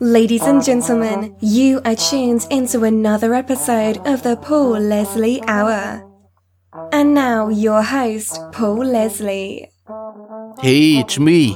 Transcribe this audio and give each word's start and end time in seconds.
Ladies 0.00 0.42
and 0.42 0.64
gentlemen, 0.64 1.36
you 1.38 1.80
are 1.84 1.94
tuned 1.94 2.44
into 2.50 2.82
another 2.82 3.34
episode 3.34 4.04
of 4.08 4.24
the 4.24 4.36
Paul 4.36 4.80
Leslie 4.80 5.40
Hour. 5.46 6.04
And 6.90 7.14
now, 7.14 7.50
your 7.50 7.84
host, 7.84 8.40
Paul 8.50 8.84
Leslie. 8.84 9.70
Hey, 10.60 10.98
it's 10.98 11.20
me. 11.20 11.52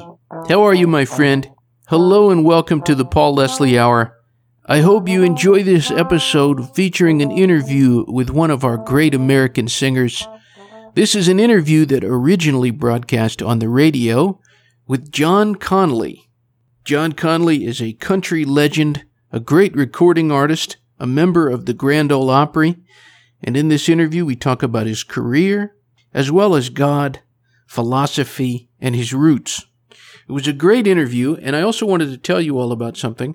How 0.48 0.62
are 0.62 0.74
you, 0.74 0.86
my 0.86 1.04
friend? 1.04 1.50
Hello 1.88 2.30
and 2.30 2.44
welcome 2.44 2.82
to 2.82 2.94
the 2.94 3.04
Paul 3.04 3.34
Leslie 3.34 3.76
Hour. 3.76 4.16
I 4.66 4.80
hope 4.80 5.08
you 5.08 5.24
enjoy 5.24 5.64
this 5.64 5.90
episode 5.90 6.72
featuring 6.76 7.20
an 7.20 7.32
interview 7.32 8.04
with 8.06 8.30
one 8.30 8.52
of 8.52 8.62
our 8.62 8.76
great 8.76 9.12
American 9.12 9.66
singers. 9.66 10.28
This 10.94 11.16
is 11.16 11.26
an 11.26 11.40
interview 11.40 11.84
that 11.86 12.04
originally 12.04 12.70
broadcast 12.70 13.42
on 13.42 13.58
the 13.58 13.68
radio 13.68 14.40
with 14.86 15.10
John 15.10 15.56
Conlee. 15.56 16.28
John 16.84 17.14
Conlee 17.14 17.66
is 17.66 17.82
a 17.82 17.94
country 17.94 18.44
legend, 18.44 19.04
a 19.32 19.40
great 19.40 19.74
recording 19.74 20.30
artist, 20.30 20.76
a 21.00 21.06
member 21.06 21.50
of 21.50 21.66
the 21.66 21.74
Grand 21.74 22.12
Ole 22.12 22.30
Opry, 22.30 22.76
and 23.42 23.56
in 23.56 23.66
this 23.66 23.88
interview 23.88 24.24
we 24.24 24.36
talk 24.36 24.62
about 24.62 24.86
his 24.86 25.02
career, 25.02 25.74
as 26.12 26.30
well 26.30 26.54
as 26.54 26.68
God, 26.68 27.18
philosophy, 27.66 28.68
and 28.78 28.94
his 28.94 29.12
roots. 29.12 29.66
It 30.28 30.32
was 30.32 30.46
a 30.46 30.52
great 30.52 30.86
interview, 30.86 31.34
and 31.42 31.56
I 31.56 31.62
also 31.62 31.86
wanted 31.86 32.10
to 32.10 32.18
tell 32.18 32.40
you 32.40 32.56
all 32.56 32.70
about 32.70 32.96
something. 32.96 33.34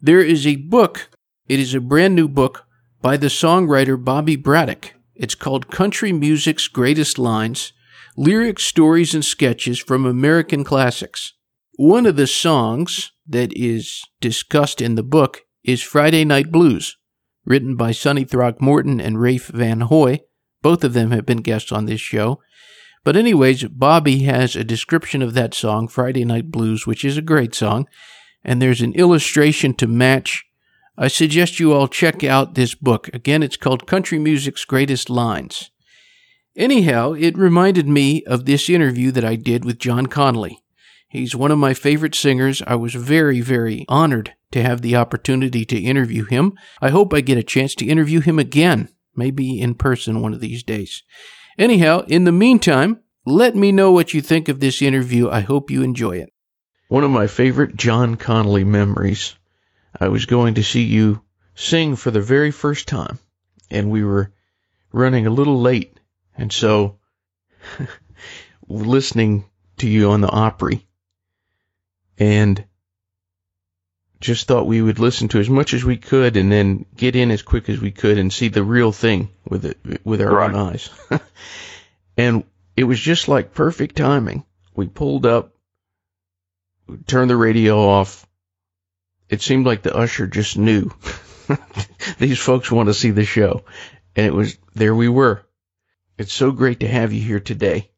There 0.00 0.20
is 0.20 0.46
a 0.46 0.54
book, 0.54 1.10
it 1.48 1.58
is 1.58 1.74
a 1.74 1.80
brand 1.80 2.14
new 2.14 2.28
book 2.28 2.64
by 3.02 3.16
the 3.16 3.26
songwriter 3.26 4.02
Bobby 4.02 4.36
Braddock. 4.36 4.92
It's 5.18 5.34
called 5.34 5.70
Country 5.70 6.12
Music's 6.12 6.68
Greatest 6.68 7.18
Lines 7.18 7.72
Lyric 8.18 8.58
Stories 8.60 9.14
and 9.14 9.24
Sketches 9.24 9.78
from 9.78 10.04
American 10.04 10.62
Classics. 10.62 11.32
One 11.76 12.04
of 12.04 12.16
the 12.16 12.26
songs 12.26 13.12
that 13.26 13.50
is 13.56 14.02
discussed 14.20 14.82
in 14.82 14.94
the 14.94 15.02
book 15.02 15.42
is 15.64 15.82
Friday 15.82 16.24
Night 16.24 16.52
Blues, 16.52 16.98
written 17.46 17.76
by 17.76 17.92
Sonny 17.92 18.24
Throckmorton 18.24 19.00
and 19.00 19.20
Rafe 19.20 19.48
Van 19.48 19.80
Hoy. 19.82 20.20
Both 20.62 20.84
of 20.84 20.92
them 20.92 21.12
have 21.12 21.24
been 21.24 21.42
guests 21.42 21.72
on 21.72 21.86
this 21.86 22.00
show. 22.00 22.40
But, 23.02 23.16
anyways, 23.16 23.64
Bobby 23.64 24.24
has 24.24 24.54
a 24.54 24.64
description 24.64 25.22
of 25.22 25.32
that 25.34 25.54
song, 25.54 25.88
Friday 25.88 26.24
Night 26.24 26.50
Blues, 26.50 26.86
which 26.86 27.04
is 27.04 27.16
a 27.16 27.22
great 27.22 27.54
song, 27.54 27.86
and 28.44 28.60
there's 28.60 28.82
an 28.82 28.92
illustration 28.94 29.72
to 29.74 29.86
match. 29.86 30.44
I 30.98 31.08
suggest 31.08 31.60
you 31.60 31.72
all 31.72 31.88
check 31.88 32.24
out 32.24 32.54
this 32.54 32.74
book. 32.74 33.08
Again, 33.12 33.42
it's 33.42 33.56
called 33.56 33.86
Country 33.86 34.18
Music's 34.18 34.64
Greatest 34.64 35.10
Lines. 35.10 35.70
Anyhow, 36.56 37.12
it 37.12 37.36
reminded 37.36 37.86
me 37.86 38.22
of 38.24 38.46
this 38.46 38.70
interview 38.70 39.10
that 39.10 39.24
I 39.24 39.36
did 39.36 39.64
with 39.64 39.78
John 39.78 40.06
Conlee. 40.06 40.56
He's 41.08 41.36
one 41.36 41.50
of 41.50 41.58
my 41.58 41.74
favorite 41.74 42.14
singers. 42.14 42.62
I 42.66 42.76
was 42.76 42.94
very, 42.94 43.42
very 43.42 43.84
honored 43.88 44.34
to 44.52 44.62
have 44.62 44.80
the 44.80 44.96
opportunity 44.96 45.66
to 45.66 45.78
interview 45.78 46.24
him. 46.24 46.54
I 46.80 46.88
hope 46.88 47.12
I 47.12 47.20
get 47.20 47.36
a 47.36 47.42
chance 47.42 47.74
to 47.76 47.86
interview 47.86 48.20
him 48.20 48.38
again, 48.38 48.88
maybe 49.14 49.60
in 49.60 49.74
person 49.74 50.22
one 50.22 50.32
of 50.32 50.40
these 50.40 50.62
days. 50.62 51.02
Anyhow, 51.58 52.04
in 52.08 52.24
the 52.24 52.32
meantime, 52.32 53.00
let 53.26 53.54
me 53.54 53.70
know 53.70 53.92
what 53.92 54.14
you 54.14 54.22
think 54.22 54.48
of 54.48 54.60
this 54.60 54.80
interview. 54.80 55.28
I 55.28 55.40
hope 55.40 55.70
you 55.70 55.82
enjoy 55.82 56.18
it. 56.18 56.32
One 56.88 57.04
of 57.04 57.10
my 57.10 57.26
favorite 57.26 57.76
John 57.76 58.16
Conlee 58.16 58.64
memories. 58.64 59.34
I 60.00 60.08
was 60.08 60.26
going 60.26 60.54
to 60.54 60.62
see 60.62 60.82
you 60.82 61.22
sing 61.54 61.96
for 61.96 62.10
the 62.10 62.20
very 62.20 62.50
first 62.50 62.88
time, 62.88 63.18
and 63.70 63.90
we 63.90 64.04
were 64.04 64.32
running 64.92 65.26
a 65.26 65.30
little 65.30 65.60
late, 65.60 65.98
and 66.36 66.52
so 66.52 66.98
listening 68.68 69.44
to 69.78 69.88
you 69.88 70.10
on 70.10 70.20
the 70.20 70.30
Opry 70.30 70.86
and 72.18 72.64
just 74.20 74.46
thought 74.46 74.66
we 74.66 74.80
would 74.80 74.98
listen 74.98 75.28
to 75.28 75.38
as 75.38 75.50
much 75.50 75.74
as 75.74 75.84
we 75.84 75.96
could 75.96 76.36
and 76.36 76.50
then 76.50 76.86
get 76.96 77.14
in 77.14 77.30
as 77.30 77.42
quick 77.42 77.68
as 77.68 77.80
we 77.80 77.90
could 77.90 78.18
and 78.18 78.32
see 78.32 78.48
the 78.48 78.62
real 78.62 78.92
thing 78.92 79.28
with 79.46 79.66
it 79.66 79.78
with 80.04 80.22
our 80.22 80.34
right. 80.34 80.50
own 80.50 80.56
eyes. 80.56 80.88
and 82.16 82.44
it 82.76 82.84
was 82.84 82.98
just 82.98 83.28
like 83.28 83.54
perfect 83.54 83.96
timing. 83.96 84.44
We 84.74 84.88
pulled 84.88 85.26
up, 85.26 85.54
turned 87.06 87.30
the 87.30 87.36
radio 87.36 87.78
off. 87.78 88.26
It 89.28 89.42
seemed 89.42 89.66
like 89.66 89.82
the 89.82 89.94
usher 89.94 90.26
just 90.26 90.56
knew 90.56 90.90
these 92.18 92.38
folks 92.38 92.70
want 92.70 92.88
to 92.88 92.94
see 92.94 93.10
the 93.10 93.24
show. 93.24 93.64
And 94.14 94.26
it 94.26 94.34
was 94.34 94.56
there 94.74 94.94
we 94.94 95.08
were. 95.08 95.42
It's 96.18 96.32
so 96.32 96.50
great 96.50 96.80
to 96.80 96.88
have 96.88 97.12
you 97.12 97.20
here 97.20 97.40
today. 97.40 97.90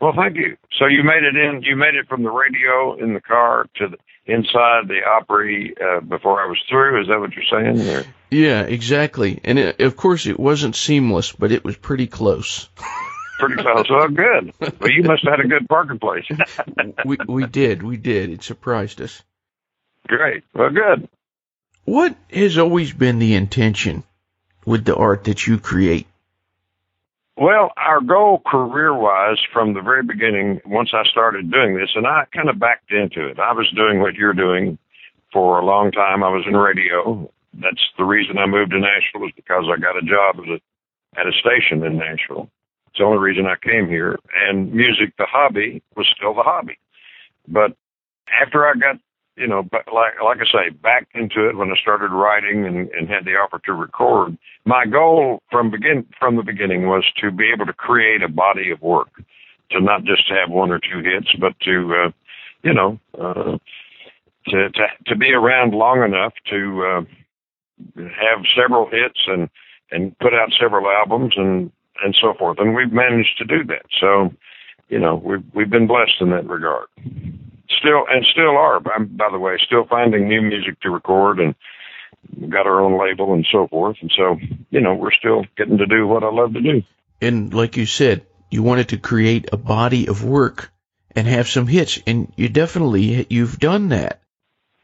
Well, 0.00 0.12
thank 0.14 0.36
you. 0.36 0.56
So 0.78 0.86
you 0.86 1.02
made 1.02 1.22
it 1.22 1.36
in. 1.36 1.62
You 1.62 1.76
made 1.76 1.94
it 1.94 2.08
from 2.08 2.22
the 2.22 2.30
radio 2.30 2.94
in 2.94 3.14
the 3.14 3.20
car 3.20 3.66
to 3.76 3.88
the, 3.88 3.96
inside 4.26 4.88
the 4.88 5.00
Opry 5.04 5.74
uh, 5.80 6.00
before 6.00 6.42
I 6.42 6.46
was 6.46 6.58
through. 6.68 7.00
Is 7.00 7.08
that 7.08 7.18
what 7.18 7.30
you're 7.32 7.44
saying? 7.50 7.88
Or? 7.88 8.04
Yeah, 8.30 8.62
exactly. 8.62 9.40
And 9.44 9.58
it, 9.58 9.80
of 9.80 9.96
course, 9.96 10.26
it 10.26 10.38
wasn't 10.38 10.76
seamless, 10.76 11.32
but 11.32 11.52
it 11.52 11.64
was 11.64 11.76
pretty 11.76 12.06
close. 12.06 12.68
pretty 13.38 13.62
close. 13.62 13.88
Well, 13.88 14.08
good. 14.08 14.52
Well, 14.60 14.90
you 14.90 15.04
must 15.04 15.24
have 15.24 15.38
had 15.38 15.44
a 15.44 15.48
good 15.48 15.68
parking 15.68 15.98
place. 15.98 16.26
we 17.04 17.16
we 17.26 17.46
did. 17.46 17.82
We 17.82 17.96
did. 17.96 18.30
It 18.30 18.42
surprised 18.42 19.00
us. 19.00 19.22
Great. 20.06 20.44
Well, 20.54 20.70
good. 20.70 21.08
What 21.84 22.16
has 22.32 22.58
always 22.58 22.92
been 22.92 23.18
the 23.18 23.34
intention 23.34 24.04
with 24.64 24.84
the 24.84 24.96
art 24.96 25.24
that 25.24 25.46
you 25.46 25.58
create? 25.58 26.06
Well, 27.36 27.72
our 27.76 28.00
goal 28.00 28.40
career 28.46 28.94
wise 28.94 29.38
from 29.52 29.74
the 29.74 29.82
very 29.82 30.04
beginning, 30.04 30.60
once 30.64 30.90
I 30.94 31.02
started 31.10 31.50
doing 31.50 31.76
this, 31.76 31.90
and 31.96 32.06
I 32.06 32.26
kind 32.32 32.48
of 32.48 32.60
backed 32.60 32.92
into 32.92 33.26
it. 33.26 33.40
I 33.40 33.52
was 33.52 33.70
doing 33.74 34.00
what 34.00 34.14
you're 34.14 34.34
doing 34.34 34.78
for 35.32 35.58
a 35.58 35.64
long 35.64 35.90
time. 35.90 36.22
I 36.22 36.28
was 36.28 36.44
in 36.46 36.56
radio. 36.56 37.30
That's 37.54 37.82
the 37.98 38.04
reason 38.04 38.38
I 38.38 38.46
moved 38.46 38.70
to 38.70 38.78
Nashville 38.78 39.26
is 39.26 39.34
because 39.34 39.64
I 39.66 39.80
got 39.80 39.96
a 39.96 40.02
job 40.02 40.36
at 40.38 40.48
a, 40.48 41.20
at 41.20 41.26
a 41.26 41.32
station 41.32 41.84
in 41.84 41.98
Nashville. 41.98 42.48
It's 42.88 42.98
the 42.98 43.04
only 43.04 43.18
reason 43.18 43.46
I 43.46 43.56
came 43.56 43.88
here. 43.88 44.16
And 44.48 44.72
music, 44.72 45.14
the 45.18 45.26
hobby, 45.28 45.82
was 45.96 46.06
still 46.16 46.34
the 46.34 46.42
hobby. 46.42 46.78
But 47.48 47.76
after 48.40 48.64
I 48.64 48.74
got 48.74 49.00
you 49.36 49.46
know, 49.46 49.62
but 49.62 49.82
like 49.92 50.14
like 50.22 50.38
I 50.38 50.44
say, 50.44 50.70
back 50.70 51.08
into 51.14 51.48
it 51.48 51.56
when 51.56 51.70
I 51.70 51.76
started 51.80 52.10
writing 52.10 52.66
and, 52.66 52.88
and 52.90 53.08
had 53.08 53.24
the 53.24 53.32
offer 53.32 53.60
to 53.64 53.72
record. 53.72 54.36
My 54.64 54.86
goal 54.86 55.42
from 55.50 55.70
begin 55.70 56.06
from 56.18 56.36
the 56.36 56.42
beginning 56.42 56.86
was 56.86 57.04
to 57.20 57.30
be 57.30 57.50
able 57.52 57.66
to 57.66 57.72
create 57.72 58.22
a 58.22 58.28
body 58.28 58.70
of 58.70 58.80
work, 58.80 59.08
to 59.70 59.80
not 59.80 60.04
just 60.04 60.28
have 60.28 60.50
one 60.50 60.70
or 60.70 60.78
two 60.78 61.00
hits, 61.02 61.32
but 61.40 61.58
to, 61.60 61.94
uh, 62.06 62.10
you 62.62 62.72
know, 62.72 62.98
uh, 63.20 63.58
to 64.48 64.70
to 64.70 64.86
to 65.06 65.16
be 65.16 65.32
around 65.32 65.74
long 65.74 66.02
enough 66.02 66.34
to 66.50 66.84
uh, 66.84 68.02
have 68.04 68.44
several 68.56 68.88
hits 68.88 69.20
and 69.26 69.48
and 69.90 70.16
put 70.20 70.32
out 70.32 70.52
several 70.60 70.88
albums 70.88 71.34
and 71.36 71.72
and 72.04 72.16
so 72.20 72.34
forth. 72.38 72.58
And 72.60 72.74
we've 72.74 72.92
managed 72.92 73.36
to 73.38 73.44
do 73.44 73.64
that. 73.64 73.86
So, 74.00 74.32
you 74.88 75.00
know, 75.00 75.16
we've 75.16 75.44
we've 75.54 75.70
been 75.70 75.88
blessed 75.88 76.20
in 76.20 76.30
that 76.30 76.46
regard 76.46 76.86
still 77.78 78.04
and 78.08 78.24
still 78.24 78.56
are. 78.56 78.80
I'm, 78.94 79.06
by 79.16 79.30
the 79.30 79.38
way, 79.38 79.56
still 79.64 79.86
finding 79.88 80.28
new 80.28 80.42
music 80.42 80.80
to 80.80 80.90
record 80.90 81.40
and 81.40 81.54
got 82.50 82.66
our 82.66 82.80
own 82.80 82.98
label 82.98 83.34
and 83.34 83.46
so 83.50 83.68
forth. 83.68 83.96
And 84.00 84.12
so, 84.16 84.38
you 84.70 84.80
know, 84.80 84.94
we're 84.94 85.12
still 85.12 85.44
getting 85.56 85.78
to 85.78 85.86
do 85.86 86.06
what 86.06 86.24
I 86.24 86.30
love 86.30 86.54
to 86.54 86.60
do. 86.60 86.82
And 87.20 87.52
like 87.52 87.76
you 87.76 87.86
said, 87.86 88.26
you 88.50 88.62
wanted 88.62 88.90
to 88.90 88.98
create 88.98 89.48
a 89.52 89.56
body 89.56 90.08
of 90.08 90.24
work 90.24 90.70
and 91.16 91.26
have 91.26 91.48
some 91.48 91.66
hits, 91.66 92.00
and 92.06 92.32
you 92.36 92.48
definitely 92.48 93.26
you've 93.30 93.58
done 93.58 93.90
that. 93.90 94.20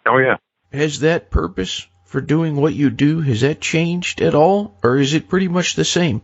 Oh 0.07 0.19
yeah. 0.19 0.37
Has 0.73 1.01
that 1.01 1.31
purpose 1.31 1.87
for 2.05 2.21
doing 2.21 2.57
what 2.57 2.75
you 2.75 2.91
do 2.91 3.21
has 3.21 3.43
that 3.43 3.61
changed 3.61 4.21
at 4.21 4.35
all, 4.35 4.77
or 4.83 4.99
is 4.99 5.15
it 5.15 5.29
pretty 5.29 5.49
much 5.49 5.75
the 5.75 5.85
same? 5.85 6.23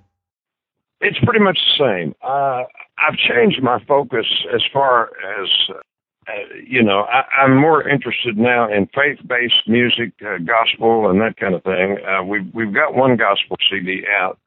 It's 1.00 1.18
pretty 1.24 1.40
much 1.40 1.58
the 1.58 1.84
same. 1.84 2.14
Uh, 2.22 2.64
I've 2.98 3.16
changed 3.16 3.62
my 3.62 3.82
focus 3.84 4.26
as 4.54 4.62
far 4.72 5.04
as 5.04 5.48
uh, 6.28 6.54
you 6.66 6.82
know, 6.82 7.02
I, 7.02 7.24
I'm 7.40 7.56
more 7.56 7.88
interested 7.88 8.36
now 8.36 8.68
in 8.72 8.88
faith-based 8.88 9.68
music, 9.68 10.12
uh, 10.26 10.38
gospel, 10.38 11.08
and 11.08 11.20
that 11.20 11.36
kind 11.36 11.54
of 11.54 11.62
thing. 11.62 11.98
Uh, 12.04 12.24
we've 12.24 12.52
we've 12.52 12.74
got 12.74 12.94
one 12.94 13.16
gospel 13.16 13.56
CD 13.70 14.04
out, 14.18 14.38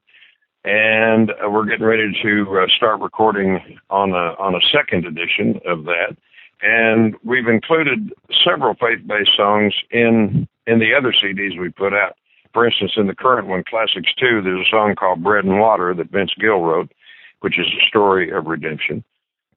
and 0.64 1.30
uh, 1.30 1.48
we're 1.48 1.64
getting 1.64 1.86
ready 1.86 2.12
to 2.22 2.60
uh, 2.60 2.66
start 2.68 3.00
recording 3.00 3.78
on 3.88 4.10
a 4.10 4.34
on 4.38 4.54
a 4.54 4.60
second 4.70 5.06
edition 5.06 5.60
of 5.66 5.84
that. 5.84 6.16
And 6.62 7.16
we've 7.24 7.48
included 7.48 8.12
several 8.44 8.74
faith-based 8.74 9.34
songs 9.34 9.74
in 9.90 10.46
in 10.66 10.78
the 10.80 10.94
other 10.94 11.12
CDs 11.12 11.58
we 11.58 11.70
put 11.70 11.94
out. 11.94 12.16
For 12.52 12.66
instance, 12.66 12.92
in 12.96 13.06
the 13.06 13.14
current 13.14 13.48
one, 13.48 13.64
Classics 13.64 14.12
Two, 14.18 14.42
there's 14.42 14.66
a 14.66 14.70
song 14.70 14.96
called 14.96 15.22
"Bread 15.22 15.44
and 15.44 15.60
Water" 15.60 15.94
that 15.94 16.10
Vince 16.10 16.34
Gill 16.38 16.60
wrote, 16.60 16.92
which 17.40 17.58
is 17.58 17.66
a 17.66 17.88
story 17.88 18.30
of 18.30 18.46
redemption. 18.46 19.02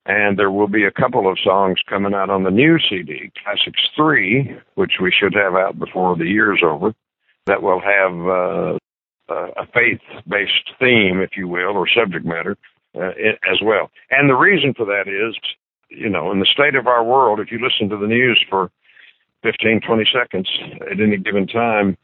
And 0.05 0.37
there 0.37 0.51
will 0.51 0.67
be 0.67 0.83
a 0.83 0.91
couple 0.91 1.31
of 1.31 1.39
songs 1.43 1.79
coming 1.87 2.13
out 2.13 2.29
on 2.29 2.43
the 2.43 2.51
new 2.51 2.77
CD, 2.77 3.31
Classics 3.41 3.81
3, 3.95 4.57
which 4.75 4.93
we 5.01 5.11
should 5.11 5.33
have 5.33 5.55
out 5.55 5.79
before 5.79 6.17
the 6.17 6.25
year's 6.25 6.61
over, 6.63 6.93
that 7.45 7.63
will 7.63 7.79
have 7.79 8.13
uh, 8.27 8.77
a 9.55 9.65
faith 9.73 10.01
based 10.27 10.71
theme, 10.79 11.21
if 11.21 11.37
you 11.37 11.47
will, 11.47 11.77
or 11.77 11.87
subject 11.87 12.25
matter. 12.25 12.57
uh, 12.95 13.11
as 13.49 13.59
well. 13.63 13.89
And 14.09 14.29
the 14.29 14.35
reason 14.35 14.73
for 14.73 14.85
that 14.85 15.07
is, 15.07 15.35
you 15.89 16.09
know, 16.09 16.31
in 16.31 16.39
the 16.39 16.45
state 16.45 16.75
of 16.75 16.87
our 16.87 17.03
world, 17.03 17.39
if 17.39 17.51
you 17.51 17.59
listen 17.59 17.89
to 17.89 17.97
the 17.97 18.07
news 18.07 18.43
for 18.49 18.71
15, 19.43 19.81
20 19.81 20.03
seconds 20.13 20.49
at 20.81 20.99
any 20.99 21.17
given 21.17 21.47
time, 21.47 21.97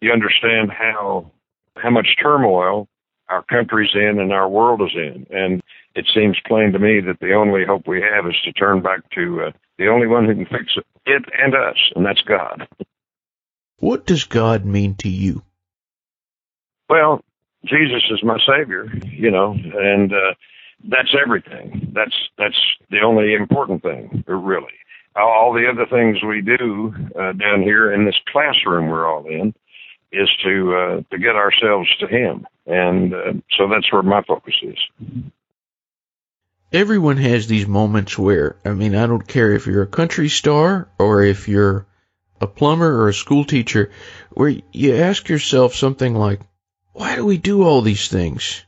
you 0.00 0.12
understand 0.12 0.70
how 0.70 1.30
how 1.76 1.90
much 1.90 2.16
turmoil 2.22 2.86
our 3.28 3.42
country's 3.42 3.90
in 3.94 4.20
and 4.20 4.32
our 4.32 4.48
world 4.48 4.80
is 4.82 4.94
in. 4.94 5.26
And 5.30 5.62
it 5.94 6.06
seems 6.12 6.38
plain 6.46 6.72
to 6.72 6.78
me 6.78 7.00
that 7.00 7.20
the 7.20 7.34
only 7.34 7.64
hope 7.64 7.86
we 7.86 8.02
have 8.02 8.26
is 8.26 8.36
to 8.44 8.52
turn 8.52 8.82
back 8.82 9.08
to 9.10 9.44
uh, 9.44 9.50
the 9.78 9.88
only 9.88 10.06
one 10.06 10.24
who 10.24 10.34
can 10.34 10.46
fix 10.46 10.76
it, 10.76 10.86
it 11.06 11.24
and 11.40 11.54
us, 11.54 11.76
and 11.94 12.04
that's 12.04 12.22
God. 12.22 12.68
What 13.78 14.06
does 14.06 14.24
God 14.24 14.64
mean 14.64 14.94
to 14.96 15.08
you? 15.08 15.42
Well, 16.88 17.22
Jesus 17.64 18.02
is 18.10 18.22
my 18.22 18.38
Savior, 18.46 18.86
you 19.04 19.30
know, 19.30 19.52
and 19.52 20.12
uh, 20.12 20.34
that's 20.88 21.14
everything. 21.20 21.90
That's 21.92 22.14
that's 22.38 22.60
the 22.90 23.00
only 23.00 23.34
important 23.34 23.82
thing, 23.82 24.24
really. 24.26 24.72
All 25.16 25.52
the 25.52 25.68
other 25.68 25.86
things 25.86 26.22
we 26.22 26.40
do 26.40 26.92
uh, 27.18 27.32
down 27.32 27.62
here 27.62 27.92
in 27.92 28.04
this 28.04 28.18
classroom 28.30 28.88
we're 28.88 29.08
all 29.08 29.26
in 29.26 29.54
is 30.12 30.28
to 30.44 30.74
uh, 30.74 31.02
to 31.10 31.18
get 31.18 31.36
ourselves 31.36 31.88
to 32.00 32.06
Him, 32.06 32.46
and 32.66 33.14
uh, 33.14 33.32
so 33.56 33.68
that's 33.68 33.90
where 33.92 34.02
my 34.02 34.22
focus 34.22 34.54
is. 34.62 34.78
Everyone 36.74 37.18
has 37.18 37.46
these 37.46 37.68
moments 37.68 38.18
where, 38.18 38.56
I 38.64 38.70
mean, 38.70 38.96
I 38.96 39.06
don't 39.06 39.28
care 39.28 39.52
if 39.52 39.68
you're 39.68 39.84
a 39.84 39.86
country 39.86 40.28
star 40.28 40.88
or 40.98 41.22
if 41.22 41.46
you're 41.46 41.86
a 42.40 42.48
plumber 42.48 43.00
or 43.00 43.08
a 43.08 43.14
school 43.14 43.44
teacher, 43.44 43.92
where 44.32 44.52
you 44.72 44.96
ask 44.96 45.28
yourself 45.28 45.76
something 45.76 46.16
like, 46.16 46.40
why 46.92 47.14
do 47.14 47.24
we 47.24 47.38
do 47.38 47.62
all 47.62 47.80
these 47.80 48.08
things? 48.08 48.64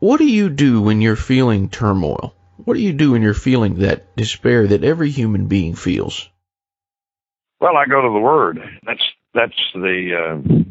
What 0.00 0.18
do 0.18 0.26
you 0.26 0.50
do 0.50 0.82
when 0.82 1.00
you're 1.00 1.16
feeling 1.16 1.70
turmoil? 1.70 2.34
What 2.56 2.74
do 2.74 2.80
you 2.80 2.92
do 2.92 3.12
when 3.12 3.22
you're 3.22 3.32
feeling 3.32 3.76
that 3.76 4.14
despair 4.14 4.66
that 4.66 4.84
every 4.84 5.08
human 5.08 5.46
being 5.46 5.74
feels? 5.74 6.28
Well, 7.58 7.74
I 7.74 7.86
go 7.86 8.02
to 8.02 8.12
the 8.12 8.20
Word. 8.20 8.58
That's 8.84 9.02
that's 9.32 9.62
the 9.72 10.10
uh, 10.14 10.62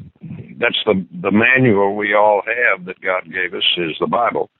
that's 0.59 0.77
the 0.85 1.03
the 1.19 1.31
manual 1.31 1.95
we 1.95 2.13
all 2.13 2.43
have 2.45 2.85
that 2.85 3.01
God 3.01 3.23
gave 3.23 3.55
us 3.55 3.63
is 3.77 3.95
the 3.99 4.05
Bible 4.05 4.51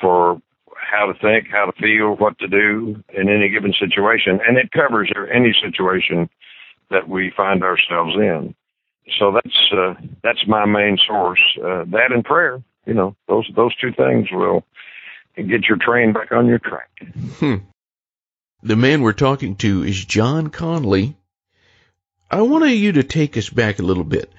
for 0.00 0.42
how 0.80 1.06
to 1.06 1.18
think, 1.18 1.48
how 1.48 1.66
to 1.66 1.72
feel, 1.72 2.16
what 2.16 2.38
to 2.38 2.48
do 2.48 3.02
in 3.08 3.28
any 3.28 3.48
given 3.48 3.72
situation, 3.78 4.40
and 4.46 4.56
it 4.56 4.70
covers 4.72 5.10
any 5.32 5.54
situation 5.60 6.28
that 6.90 7.08
we 7.08 7.32
find 7.36 7.62
ourselves 7.62 8.14
in. 8.16 8.54
So 9.18 9.32
that's 9.32 9.72
uh, 9.72 9.94
that's 10.22 10.46
my 10.46 10.66
main 10.66 10.98
source. 11.06 11.40
Uh, 11.56 11.84
that 11.88 12.12
and 12.12 12.24
prayer, 12.24 12.62
you 12.86 12.94
know, 12.94 13.16
those 13.26 13.48
those 13.54 13.74
two 13.76 13.92
things 13.92 14.28
will 14.30 14.64
get 15.36 15.68
your 15.68 15.78
train 15.78 16.12
back 16.12 16.32
on 16.32 16.46
your 16.46 16.58
track. 16.58 16.90
Hmm. 17.38 17.56
The 18.62 18.76
man 18.76 19.02
we're 19.02 19.12
talking 19.12 19.56
to 19.56 19.84
is 19.84 20.04
John 20.04 20.50
Conlee. 20.50 21.14
I 22.30 22.42
want 22.42 22.68
you 22.68 22.92
to 22.92 23.02
take 23.02 23.36
us 23.36 23.48
back 23.48 23.78
a 23.78 23.84
little 23.84 24.04
bit. 24.04 24.32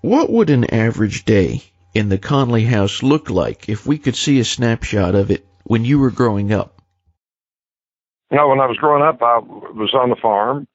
What 0.00 0.30
would 0.30 0.48
an 0.48 0.72
average 0.72 1.24
day 1.24 1.62
in 1.92 2.08
the 2.08 2.18
Conlee 2.18 2.66
house 2.66 3.02
look 3.02 3.30
like 3.30 3.68
if 3.68 3.86
we 3.86 3.98
could 3.98 4.16
see 4.16 4.38
a 4.38 4.44
snapshot 4.44 5.14
of 5.14 5.30
it 5.30 5.44
when 5.64 5.84
you 5.84 5.98
were 5.98 6.10
growing 6.10 6.52
up? 6.52 6.80
Know, 8.30 8.48
when 8.48 8.60
I 8.60 8.66
was 8.66 8.76
growing 8.76 9.02
up, 9.02 9.22
I 9.22 9.38
was 9.38 9.94
on 9.94 10.10
the 10.10 10.16
farm, 10.16 10.66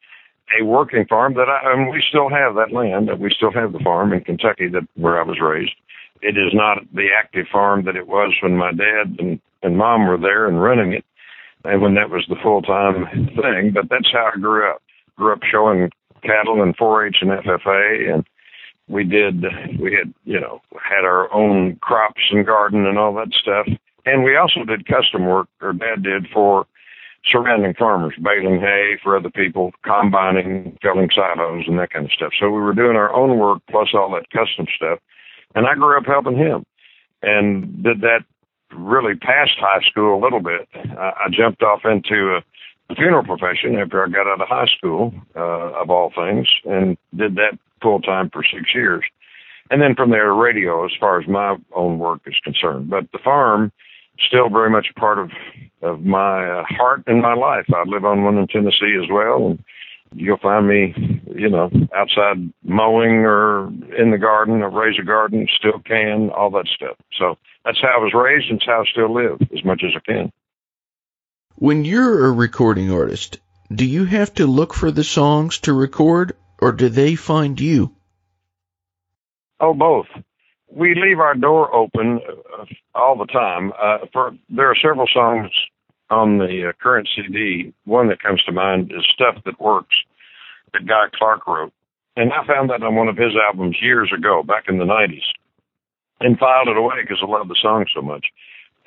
a 0.59 0.63
working 0.63 1.05
farm 1.05 1.33
that 1.33 1.49
I, 1.49 1.73
and 1.73 1.89
we 1.89 2.03
still 2.07 2.29
have 2.29 2.55
that 2.55 2.71
land. 2.71 3.09
that 3.09 3.19
We 3.19 3.31
still 3.35 3.51
have 3.51 3.73
the 3.73 3.79
farm 3.79 4.13
in 4.13 4.21
Kentucky 4.21 4.67
that 4.69 4.87
where 4.95 5.19
I 5.19 5.23
was 5.23 5.39
raised. 5.41 5.73
It 6.21 6.37
is 6.37 6.53
not 6.53 6.79
the 6.93 7.07
active 7.17 7.47
farm 7.51 7.85
that 7.85 7.95
it 7.95 8.07
was 8.07 8.33
when 8.41 8.57
my 8.57 8.71
dad 8.71 9.15
and, 9.19 9.39
and 9.63 9.77
mom 9.77 10.07
were 10.07 10.17
there 10.17 10.47
and 10.47 10.61
running 10.61 10.93
it, 10.93 11.05
and 11.63 11.81
when 11.81 11.95
that 11.95 12.09
was 12.09 12.25
the 12.29 12.35
full 12.41 12.61
time 12.61 13.05
thing. 13.35 13.71
But 13.73 13.89
that's 13.89 14.11
how 14.11 14.31
I 14.33 14.39
grew 14.39 14.69
up. 14.69 14.81
Grew 15.17 15.33
up 15.33 15.43
showing 15.43 15.89
cattle 16.23 16.61
and 16.61 16.77
4-H 16.77 17.17
and 17.21 17.31
FFA, 17.31 18.13
and 18.13 18.25
we 18.87 19.03
did. 19.03 19.43
We 19.79 19.93
had 19.93 20.13
you 20.23 20.39
know 20.39 20.61
had 20.81 21.03
our 21.03 21.31
own 21.33 21.77
crops 21.77 22.21
and 22.31 22.45
garden 22.45 22.85
and 22.85 22.97
all 22.97 23.13
that 23.15 23.33
stuff, 23.33 23.67
and 24.05 24.23
we 24.23 24.35
also 24.35 24.63
did 24.63 24.87
custom 24.87 25.25
work. 25.25 25.47
Or 25.61 25.73
Dad 25.73 26.03
did 26.03 26.27
for 26.33 26.65
surrounding 27.25 27.73
farmers, 27.73 28.13
baling 28.21 28.59
hay 28.59 28.97
for 29.03 29.17
other 29.17 29.29
people, 29.29 29.71
combining, 29.83 30.77
filling 30.81 31.09
silos, 31.13 31.65
and 31.67 31.77
that 31.79 31.91
kind 31.91 32.05
of 32.05 32.11
stuff. 32.11 32.31
So 32.39 32.49
we 32.49 32.61
were 32.61 32.73
doing 32.73 32.95
our 32.95 33.13
own 33.13 33.37
work 33.37 33.61
plus 33.69 33.89
all 33.93 34.11
that 34.11 34.29
custom 34.31 34.67
stuff. 34.75 34.99
And 35.55 35.67
I 35.67 35.75
grew 35.75 35.97
up 35.97 36.05
helping 36.05 36.37
him 36.37 36.63
and 37.21 37.83
did 37.83 38.01
that 38.01 38.23
really 38.71 39.15
past 39.15 39.57
high 39.59 39.81
school 39.89 40.17
a 40.17 40.23
little 40.23 40.39
bit. 40.39 40.67
I, 40.75 41.13
I 41.25 41.29
jumped 41.31 41.63
off 41.63 41.81
into 41.85 42.35
a, 42.37 42.43
the 42.87 42.95
funeral 42.95 43.23
profession 43.23 43.75
after 43.75 44.03
I 44.03 44.09
got 44.09 44.27
out 44.27 44.41
of 44.41 44.47
high 44.47 44.67
school, 44.77 45.13
uh, 45.35 45.81
of 45.81 45.89
all 45.89 46.11
things, 46.15 46.47
and 46.65 46.97
did 47.15 47.35
that 47.35 47.57
full 47.81 48.01
time 48.01 48.29
for 48.31 48.43
six 48.43 48.73
years. 48.73 49.03
And 49.71 49.81
then 49.81 49.95
from 49.95 50.09
there, 50.09 50.33
radio 50.33 50.85
as 50.85 50.91
far 50.99 51.19
as 51.19 51.27
my 51.27 51.57
own 51.75 51.99
work 51.99 52.21
is 52.25 52.35
concerned. 52.43 52.89
But 52.89 53.11
the 53.11 53.19
farm, 53.19 53.71
still 54.27 54.49
very 54.49 54.69
much 54.69 54.87
a 54.95 54.99
part 54.99 55.19
of 55.19 55.31
of 55.81 56.01
my 56.01 56.45
uh, 56.45 56.63
heart 56.67 57.03
and 57.07 57.21
my 57.21 57.33
life. 57.33 57.65
I 57.73 57.83
live 57.87 58.03
on 58.03 58.23
one 58.23 58.37
in 58.37 58.47
Tennessee 58.47 58.99
as 59.01 59.09
well, 59.09 59.47
and 59.47 59.63
you'll 60.13 60.37
find 60.37 60.67
me, 60.67 60.93
you 61.33 61.49
know, 61.49 61.69
outside 61.95 62.51
mowing 62.63 63.25
or 63.25 63.67
in 63.97 64.11
the 64.11 64.17
garden. 64.17 64.61
I 64.61 64.65
raise 64.65 64.99
a 64.99 65.05
garden, 65.05 65.47
still 65.57 65.79
can, 65.79 66.31
all 66.31 66.49
that 66.51 66.67
stuff. 66.67 66.97
So 67.17 67.37
that's 67.63 67.79
how 67.81 67.95
I 67.97 68.03
was 68.03 68.13
raised, 68.13 68.49
and 68.49 68.57
it's 68.57 68.65
how 68.65 68.81
I 68.81 68.85
still 68.91 69.13
live 69.13 69.39
as 69.55 69.63
much 69.63 69.81
as 69.85 69.91
I 69.95 69.99
can. 69.99 70.31
When 71.55 71.85
you're 71.85 72.25
a 72.25 72.31
recording 72.31 72.91
artist, 72.91 73.39
do 73.73 73.85
you 73.85 74.03
have 74.05 74.33
to 74.35 74.47
look 74.47 74.73
for 74.73 74.91
the 74.91 75.03
songs 75.03 75.59
to 75.59 75.73
record, 75.73 76.35
or 76.59 76.73
do 76.73 76.89
they 76.89 77.15
find 77.15 77.59
you? 77.59 77.95
Oh, 79.61 79.73
both 79.73 80.07
we 80.71 80.95
leave 80.95 81.19
our 81.19 81.35
door 81.35 81.73
open 81.73 82.19
uh, 82.59 82.65
all 82.95 83.17
the 83.17 83.25
time. 83.25 83.71
Uh, 83.81 83.99
for 84.13 84.31
there 84.49 84.69
are 84.69 84.75
several 84.75 85.07
songs 85.11 85.51
on 86.09 86.37
the 86.37 86.69
uh, 86.69 86.73
current 86.81 87.07
CD. 87.15 87.73
One 87.85 88.07
that 88.09 88.21
comes 88.21 88.43
to 88.43 88.51
mind 88.51 88.91
is 88.91 89.05
"Stuff 89.13 89.43
That 89.45 89.59
Works" 89.59 89.95
that 90.73 90.85
Guy 90.85 91.05
Clark 91.13 91.47
wrote, 91.47 91.73
and 92.15 92.31
I 92.31 92.45
found 92.45 92.69
that 92.69 92.83
on 92.83 92.95
one 92.95 93.07
of 93.07 93.17
his 93.17 93.33
albums 93.35 93.77
years 93.81 94.11
ago, 94.15 94.43
back 94.43 94.65
in 94.67 94.77
the 94.77 94.85
'90s, 94.85 95.25
and 96.19 96.37
filed 96.37 96.67
it 96.67 96.77
away 96.77 97.01
because 97.01 97.19
I 97.21 97.25
love 97.25 97.47
the 97.47 97.57
song 97.61 97.85
so 97.93 98.01
much. 98.01 98.27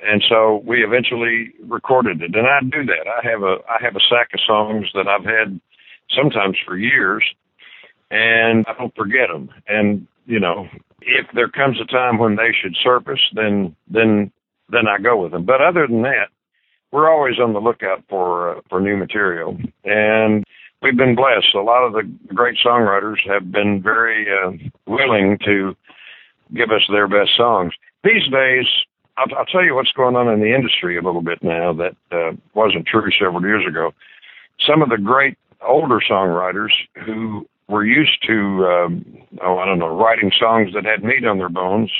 And 0.05 0.23
so 0.27 0.61
we 0.65 0.83
eventually 0.83 1.53
recorded 1.65 2.21
it, 2.21 2.35
and 2.35 2.47
I 2.47 2.59
do 2.61 2.85
that. 2.85 3.07
I 3.07 3.27
have 3.29 3.43
a 3.43 3.57
I 3.69 3.77
have 3.81 3.95
a 3.95 4.01
sack 4.09 4.29
of 4.33 4.39
songs 4.45 4.87
that 4.93 5.07
I've 5.07 5.25
had 5.25 5.59
sometimes 6.15 6.57
for 6.65 6.77
years, 6.77 7.23
and 8.11 8.65
I 8.67 8.73
don't 8.77 8.95
forget 8.95 9.29
them. 9.29 9.49
And 9.67 10.07
you 10.25 10.39
know, 10.39 10.67
if 11.05 11.27
there 11.33 11.49
comes 11.49 11.79
a 11.81 11.85
time 11.85 12.17
when 12.17 12.35
they 12.35 12.51
should 12.61 12.75
surface, 12.83 13.21
then 13.33 13.75
then 13.87 14.31
then 14.69 14.87
I 14.87 15.01
go 15.01 15.21
with 15.21 15.31
them. 15.31 15.45
But 15.45 15.61
other 15.61 15.87
than 15.87 16.01
that, 16.03 16.29
we're 16.91 17.11
always 17.11 17.39
on 17.39 17.53
the 17.53 17.59
lookout 17.59 18.03
for 18.09 18.57
uh, 18.57 18.61
for 18.69 18.79
new 18.79 18.97
material, 18.97 19.57
and 19.83 20.43
we've 20.81 20.97
been 20.97 21.15
blessed. 21.15 21.55
A 21.55 21.61
lot 21.61 21.85
of 21.85 21.93
the 21.93 22.03
great 22.33 22.57
songwriters 22.63 23.17
have 23.27 23.51
been 23.51 23.81
very 23.81 24.27
uh, 24.29 24.51
willing 24.85 25.37
to 25.45 25.75
give 26.53 26.69
us 26.69 26.83
their 26.89 27.07
best 27.07 27.31
songs. 27.35 27.73
These 28.03 28.29
days, 28.31 28.65
I'll, 29.17 29.37
I'll 29.37 29.45
tell 29.45 29.63
you 29.63 29.75
what's 29.75 29.91
going 29.91 30.15
on 30.15 30.27
in 30.27 30.39
the 30.39 30.53
industry 30.53 30.97
a 30.97 31.01
little 31.01 31.21
bit 31.21 31.41
now 31.41 31.73
that 31.73 31.95
uh, 32.11 32.31
wasn't 32.53 32.85
true 32.85 33.09
several 33.19 33.41
years 33.41 33.65
ago. 33.67 33.93
Some 34.67 34.81
of 34.81 34.89
the 34.89 34.97
great 34.97 35.37
older 35.65 35.99
songwriters 35.99 36.71
who 37.05 37.47
were 37.67 37.85
used 37.85 38.23
to, 38.27 38.65
um, 38.65 39.05
oh, 39.41 39.57
I 39.57 39.65
don't 39.65 39.79
know, 39.79 39.95
writing 39.95 40.31
songs 40.37 40.73
that 40.73 40.85
had 40.85 41.03
meat 41.03 41.25
on 41.25 41.37
their 41.37 41.49
bones 41.49 41.91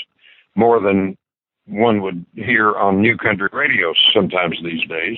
more 0.55 0.79
than 0.79 1.17
one 1.65 2.01
would 2.01 2.25
hear 2.35 2.75
on 2.75 3.01
new 3.01 3.17
country 3.17 3.49
radio 3.51 3.93
sometimes 4.13 4.57
these 4.63 4.87
days. 4.87 5.17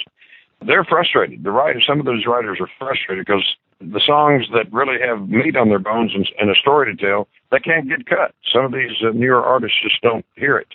They're 0.66 0.86
frustrated. 0.86 1.44
The 1.44 1.52
writers, 1.52 1.86
some 1.88 2.00
of 2.00 2.06
those 2.06 2.25
writers 2.25 2.60
are 2.62 2.70
frustrated 2.80 3.25
because 3.25 3.44
the 3.82 4.02
songs 4.06 4.46
that 4.54 4.72
really 4.72 5.00
have 5.06 5.28
meat 5.28 5.56
on 5.56 5.70
their 5.70 5.80
bones 5.80 6.12
and, 6.14 6.28
and 6.40 6.50
a 6.50 6.56
story 6.56 6.96
to 6.96 7.06
tell, 7.06 7.28
they 7.52 7.60
can't 7.60 7.90
get 7.90 8.06
cut. 8.06 8.34
Some 8.54 8.66
of 8.66 8.72
these 8.72 8.96
uh, 9.04 9.12
newer 9.14 9.44
artists 9.44 9.78
just 9.84 10.02
don't 10.02 10.25
hear 10.36 10.58
it. 10.58 10.68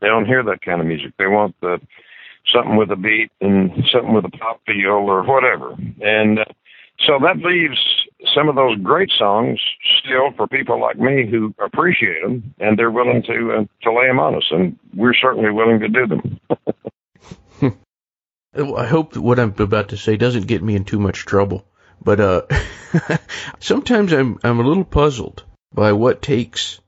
They 0.00 0.06
don't 0.06 0.26
hear 0.26 0.42
that 0.44 0.62
kind 0.62 0.80
of 0.80 0.86
music. 0.86 1.14
They 1.18 1.26
want 1.26 1.56
the 1.60 1.80
something 2.52 2.76
with 2.76 2.90
a 2.90 2.96
beat 2.96 3.32
and 3.40 3.70
something 3.90 4.12
with 4.12 4.26
a 4.26 4.30
pop 4.30 4.60
feel 4.66 4.90
or 4.90 5.22
whatever. 5.22 5.74
And 6.00 6.40
uh, 6.40 6.44
so 7.00 7.18
that 7.20 7.38
leaves 7.38 7.78
some 8.34 8.48
of 8.48 8.54
those 8.54 8.78
great 8.78 9.10
songs 9.18 9.60
still 10.00 10.32
for 10.36 10.46
people 10.46 10.80
like 10.80 10.98
me 10.98 11.26
who 11.28 11.54
appreciate 11.62 12.22
them 12.22 12.54
and 12.58 12.78
they're 12.78 12.90
willing 12.90 13.22
to 13.24 13.52
uh, 13.52 13.64
to 13.82 13.92
lay 13.92 14.06
them 14.06 14.20
on 14.20 14.34
us, 14.36 14.46
and 14.50 14.78
we're 14.94 15.14
certainly 15.14 15.50
willing 15.50 15.80
to 15.80 15.88
do 15.88 16.06
them. 16.06 16.40
I 18.76 18.86
hope 18.86 19.16
what 19.16 19.40
I'm 19.40 19.54
about 19.58 19.88
to 19.88 19.96
say 19.96 20.16
doesn't 20.16 20.46
get 20.46 20.62
me 20.62 20.76
in 20.76 20.84
too 20.84 21.00
much 21.00 21.26
trouble, 21.26 21.66
but 22.00 22.20
uh, 22.20 22.42
sometimes 23.58 24.12
I'm 24.12 24.38
I'm 24.44 24.60
a 24.60 24.66
little 24.66 24.84
puzzled 24.84 25.42
by 25.72 25.92
what 25.92 26.22
takes, 26.22 26.80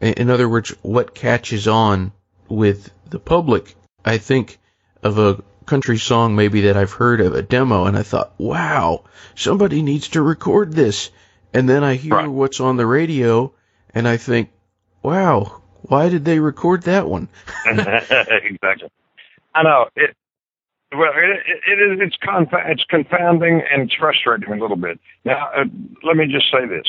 in 0.00 0.28
other 0.28 0.48
words, 0.48 0.70
what 0.82 1.14
catches 1.14 1.66
on 1.66 2.12
with 2.48 2.90
the 3.08 3.18
public 3.18 3.74
I 4.04 4.18
think 4.18 4.58
of 5.02 5.18
a 5.18 5.42
country 5.66 5.98
song 5.98 6.36
maybe 6.36 6.62
that 6.62 6.76
I've 6.76 6.92
heard 6.92 7.20
of 7.20 7.34
a 7.34 7.42
demo 7.42 7.84
and 7.86 7.96
I 7.96 8.02
thought, 8.02 8.34
wow, 8.38 9.04
somebody 9.34 9.82
needs 9.82 10.08
to 10.10 10.22
record 10.22 10.72
this. 10.72 11.10
And 11.52 11.68
then 11.68 11.84
I 11.84 11.94
hear 11.94 12.14
Right. 12.14 12.28
what's 12.28 12.60
on 12.60 12.76
the 12.76 12.86
radio 12.86 13.52
and 13.94 14.06
I 14.08 14.16
think, 14.16 14.50
wow, 15.02 15.62
why 15.82 16.08
did 16.08 16.24
they 16.24 16.38
record 16.38 16.82
that 16.84 17.08
one? 17.08 17.28
exactly. 17.66 18.90
I 19.54 19.62
know 19.62 19.86
it. 19.96 20.16
Well, 20.92 21.10
it, 21.16 21.42
it, 21.46 21.78
it 21.78 21.92
is. 21.92 21.98
It's 22.06 22.16
conf- 22.24 22.48
It's 22.66 22.84
confounding 22.84 23.62
and 23.70 23.82
it's 23.82 23.94
frustrating 23.94 24.52
a 24.52 24.56
little 24.56 24.76
bit. 24.76 24.98
Now, 25.24 25.48
uh, 25.56 25.64
let 26.04 26.16
me 26.16 26.26
just 26.26 26.50
say 26.52 26.66
this: 26.68 26.86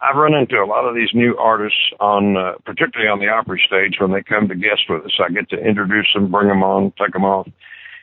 I've 0.00 0.16
run 0.16 0.34
into 0.34 0.56
a 0.62 0.66
lot 0.66 0.84
of 0.86 0.94
these 0.94 1.08
new 1.14 1.36
artists 1.38 1.78
on, 1.98 2.36
uh, 2.36 2.54
particularly 2.64 3.08
on 3.10 3.18
the 3.18 3.28
Opry 3.28 3.62
stage, 3.66 3.96
when 3.98 4.12
they 4.12 4.22
come 4.22 4.48
to 4.48 4.54
guest 4.54 4.82
with 4.90 5.04
us. 5.06 5.18
I 5.24 5.30
get 5.32 5.48
to 5.50 5.56
introduce 5.58 6.06
them, 6.14 6.30
bring 6.30 6.48
them 6.48 6.62
on, 6.62 6.92
take 6.98 7.12
them 7.14 7.24
off, 7.24 7.48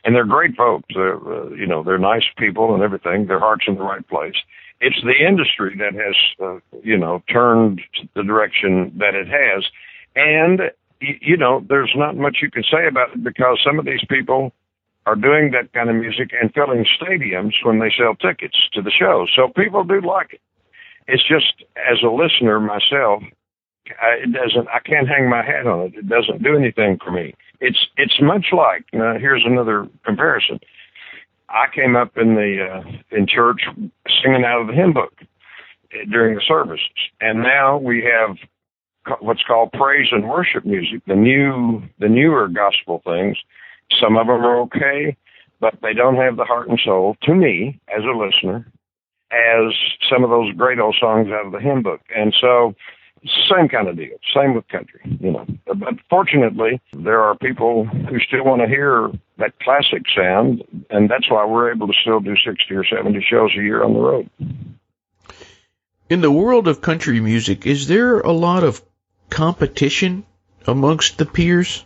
and 0.03 0.15
they're 0.15 0.25
great 0.25 0.55
folks. 0.55 0.85
They're, 0.93 1.15
uh, 1.15 1.49
you 1.49 1.65
know, 1.65 1.83
they're 1.83 1.97
nice 1.97 2.25
people 2.37 2.73
and 2.73 2.83
everything. 2.83 3.27
Their 3.27 3.39
heart's 3.39 3.65
in 3.67 3.75
the 3.75 3.83
right 3.83 4.07
place. 4.07 4.35
It's 4.81 5.01
the 5.03 5.25
industry 5.25 5.75
that 5.77 5.93
has, 5.93 6.15
uh, 6.41 6.79
you 6.83 6.97
know, 6.97 7.23
turned 7.31 7.81
the 8.15 8.23
direction 8.23 8.91
that 8.97 9.15
it 9.15 9.27
has, 9.27 9.63
and 10.15 10.71
you 10.99 11.37
know, 11.37 11.65
there's 11.67 11.93
not 11.95 12.15
much 12.15 12.37
you 12.41 12.49
can 12.49 12.63
say 12.63 12.87
about 12.87 13.13
it 13.13 13.23
because 13.23 13.59
some 13.63 13.79
of 13.79 13.85
these 13.85 14.03
people 14.09 14.51
are 15.05 15.15
doing 15.15 15.51
that 15.51 15.73
kind 15.73 15.89
of 15.89 15.95
music 15.95 16.31
and 16.39 16.53
filling 16.53 16.85
stadiums 16.85 17.53
when 17.63 17.79
they 17.79 17.91
sell 17.97 18.15
tickets 18.15 18.57
to 18.73 18.81
the 18.81 18.91
show. 18.91 19.25
So 19.35 19.49
people 19.49 19.83
do 19.83 20.01
like 20.01 20.33
it. 20.33 20.41
It's 21.07 21.27
just 21.27 21.65
as 21.75 21.97
a 22.03 22.07
listener 22.07 22.59
myself, 22.59 23.23
I, 24.01 24.23
it 24.23 24.31
doesn't. 24.31 24.67
I 24.69 24.79
can't 24.79 25.07
hang 25.07 25.29
my 25.29 25.43
hat 25.43 25.67
on 25.67 25.87
it. 25.87 25.95
It 25.95 26.07
doesn't 26.07 26.41
do 26.41 26.55
anything 26.55 26.99
for 27.03 27.11
me. 27.11 27.33
It's 27.63 27.87
it's 27.95 28.21
much 28.21 28.47
like. 28.51 28.83
Now 28.91 29.17
here's 29.17 29.43
another 29.45 29.87
comparison. 30.03 30.59
I 31.47 31.67
came 31.73 31.95
up 31.95 32.17
in 32.17 32.35
the 32.35 32.67
uh, 32.69 33.17
in 33.17 33.25
church 33.25 33.61
singing 34.21 34.43
out 34.43 34.59
of 34.59 34.67
the 34.67 34.73
hymn 34.73 34.91
book 34.91 35.13
uh, 35.21 36.03
during 36.11 36.35
the 36.35 36.41
services, 36.45 36.89
and 37.21 37.41
now 37.41 37.77
we 37.77 38.03
have 38.03 38.35
what's 39.21 39.43
called 39.47 39.71
praise 39.71 40.09
and 40.11 40.29
worship 40.29 40.65
music, 40.65 41.01
the 41.07 41.15
new 41.15 41.81
the 41.99 42.09
newer 42.09 42.49
gospel 42.49 43.01
things. 43.05 43.37
Some 44.01 44.17
of 44.17 44.27
them 44.27 44.43
are 44.43 44.59
okay, 44.63 45.15
but 45.61 45.75
they 45.81 45.93
don't 45.93 46.17
have 46.17 46.35
the 46.35 46.43
heart 46.43 46.67
and 46.67 46.79
soul 46.83 47.15
to 47.23 47.33
me 47.33 47.79
as 47.95 48.03
a 48.03 48.17
listener 48.17 48.67
as 49.31 49.73
some 50.11 50.25
of 50.25 50.29
those 50.29 50.53
great 50.53 50.79
old 50.79 50.97
songs 50.99 51.29
out 51.29 51.45
of 51.45 51.53
the 51.53 51.59
hymn 51.59 51.81
book. 51.81 52.01
And 52.13 52.35
so 52.39 52.75
same 53.49 53.69
kind 53.69 53.87
of 53.87 53.95
deal. 53.95 54.17
Same 54.35 54.53
with 54.53 54.67
country, 54.67 55.01
you 55.19 55.31
know. 55.31 55.45
But 55.65 55.95
fortunately, 56.09 56.81
there 56.95 57.21
are 57.21 57.35
people 57.35 57.85
who 57.85 58.19
still 58.19 58.43
want 58.43 58.61
to 58.61 58.67
hear 58.67 59.11
that 59.37 59.57
classic 59.59 60.03
sound, 60.15 60.63
and 60.89 61.09
that's 61.09 61.29
why 61.29 61.45
we're 61.45 61.71
able 61.71 61.87
to 61.87 61.93
still 62.01 62.19
do 62.19 62.35
60 62.35 62.73
or 62.73 62.85
70 62.85 63.25
shows 63.29 63.51
a 63.57 63.61
year 63.61 63.83
on 63.83 63.93
the 63.93 63.99
road. 63.99 64.29
In 66.09 66.21
the 66.21 66.31
world 66.31 66.67
of 66.67 66.81
country 66.81 67.19
music, 67.19 67.65
is 67.65 67.87
there 67.87 68.19
a 68.19 68.31
lot 68.31 68.63
of 68.63 68.81
competition 69.29 70.25
amongst 70.67 71.17
the 71.17 71.25
peers? 71.25 71.85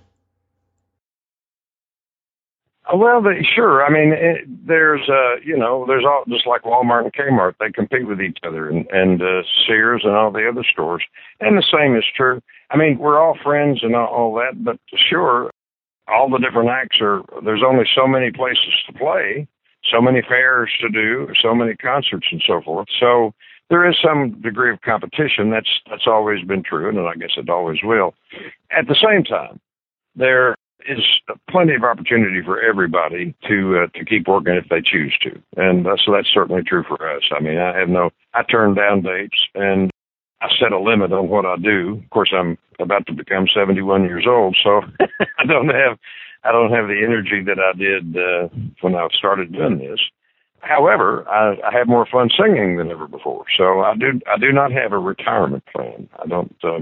Well, 2.94 3.22
they, 3.22 3.44
sure. 3.44 3.84
I 3.86 3.89
mean, 3.89 4.13
it, 4.13 4.46
there's, 4.65 5.10
uh, 5.10 5.41
you 5.44 5.58
know, 5.58 5.86
there's 5.86 6.06
all 6.06 6.24
just 6.29 6.48
like 6.48 6.63
Walmart 6.63 7.03
and 7.03 7.13
Kmart. 7.13 7.56
They 7.60 7.72
compete 7.72 8.08
with 8.08 8.22
each 8.22 8.38
other, 8.46 8.70
and 8.70 8.88
and 8.91 9.22
uh, 9.22 9.44
Sears 9.65 10.01
and 10.06 10.15
all 10.15 10.32
the 10.32 10.48
other 10.48 10.63
stores. 10.63 11.03
And 11.41 11.58
the 11.58 11.63
same 11.72 11.96
is 11.98 12.06
true. 12.15 12.41
I 12.70 12.77
mean, 12.77 12.98
we're 12.98 13.20
all 13.20 13.38
friends 13.44 13.79
and 13.84 13.96
all, 13.96 14.08
all 14.08 14.36
that, 14.36 14.63
but 14.63 14.79
sure, 14.96 15.51
all 16.08 16.29
the 16.29 16.38
different 16.38 16.70
acts 16.70 16.98
are. 17.01 17.24
There's 17.44 17.63
only 17.65 17.86
so 17.94 18.08
many 18.08 18.32
places 18.32 18.74
to 18.88 18.94
play, 18.94 19.48
so 19.91 20.01
many 20.01 20.22
fairs 20.22 20.70
to 20.82 20.89
do, 20.89 21.27
so 21.41 21.53
many 21.53 21.75
concerts 21.75 22.27
and 22.32 22.41
so 22.46 22.62
forth. 22.62 22.88
So 23.00 23.34
there 23.70 23.89
is 23.89 23.98
some 24.01 24.39
degree 24.41 24.72
of 24.72 24.82
competition. 24.82 25.50
That's 25.50 25.70
that's 25.89 26.08
always 26.08 26.46
been 26.46 26.63
true, 26.63 26.88
and 26.89 27.00
I 27.00 27.15
guess 27.15 27.36
it 27.38 27.50
always 27.50 27.79
will. 27.84 28.13
At 28.72 28.88
the 28.88 28.96
same 28.96 29.24
time, 29.24 29.60
there 30.15 30.56
is 30.88 31.03
plenty 31.50 31.75
of 31.75 31.84
opportunity 31.84 32.41
for 32.43 32.62
everybody 32.62 33.36
to 33.48 33.84
uh, 33.84 33.88
to 33.98 34.05
keep 34.05 34.27
working 34.27 34.55
if 34.55 34.69
they 34.69 34.81
choose 34.81 35.17
to, 35.22 35.41
and 35.57 35.88
uh, 35.88 35.96
so 36.03 36.12
that's 36.13 36.29
certainly 36.34 36.63
true 36.63 36.84
for 36.88 37.10
us. 37.10 37.24
I 37.36 37.41
mean, 37.41 37.57
I 37.57 37.77
have 37.77 37.89
no, 37.89 38.12
I 38.34 38.43
turn 38.43 38.75
down 38.75 39.01
dates, 39.01 39.38
and 39.55 39.89
I 40.41 40.48
set 40.60 40.72
a 40.72 40.79
limit 40.79 41.12
on 41.12 41.29
what 41.29 41.46
I 41.46 41.57
do. 41.57 42.01
Of 42.03 42.10
course, 42.12 42.31
I'm 42.34 42.57
about 42.79 43.07
to 43.07 43.13
become 43.13 43.48
71 43.53 44.03
years 44.03 44.25
old, 44.27 44.57
so 44.63 44.81
I 45.39 45.46
don't 45.46 45.69
have 45.69 45.98
I 46.43 46.51
don't 46.51 46.72
have 46.72 46.88
the 46.88 47.01
energy 47.03 47.43
that 47.43 47.60
I 47.60 47.77
did 47.77 48.15
uh, 48.15 48.48
when 48.81 48.96
I 48.96 49.07
started 49.17 49.51
doing 49.51 49.79
this. 49.79 50.00
However, 50.60 51.27
I, 51.29 51.57
I 51.67 51.72
have 51.77 51.88
more 51.88 52.05
fun 52.05 52.29
singing 52.38 52.77
than 52.77 52.91
ever 52.91 53.07
before, 53.07 53.46
so 53.57 53.81
I 53.81 53.96
do 53.96 54.19
I 54.27 54.38
do 54.38 54.51
not 54.51 54.72
have 54.72 54.91
a 54.91 55.00
retirement 55.00 55.63
plan. 55.74 56.10
I 56.22 56.27
don't. 56.27 56.55
Uh, 56.63 56.79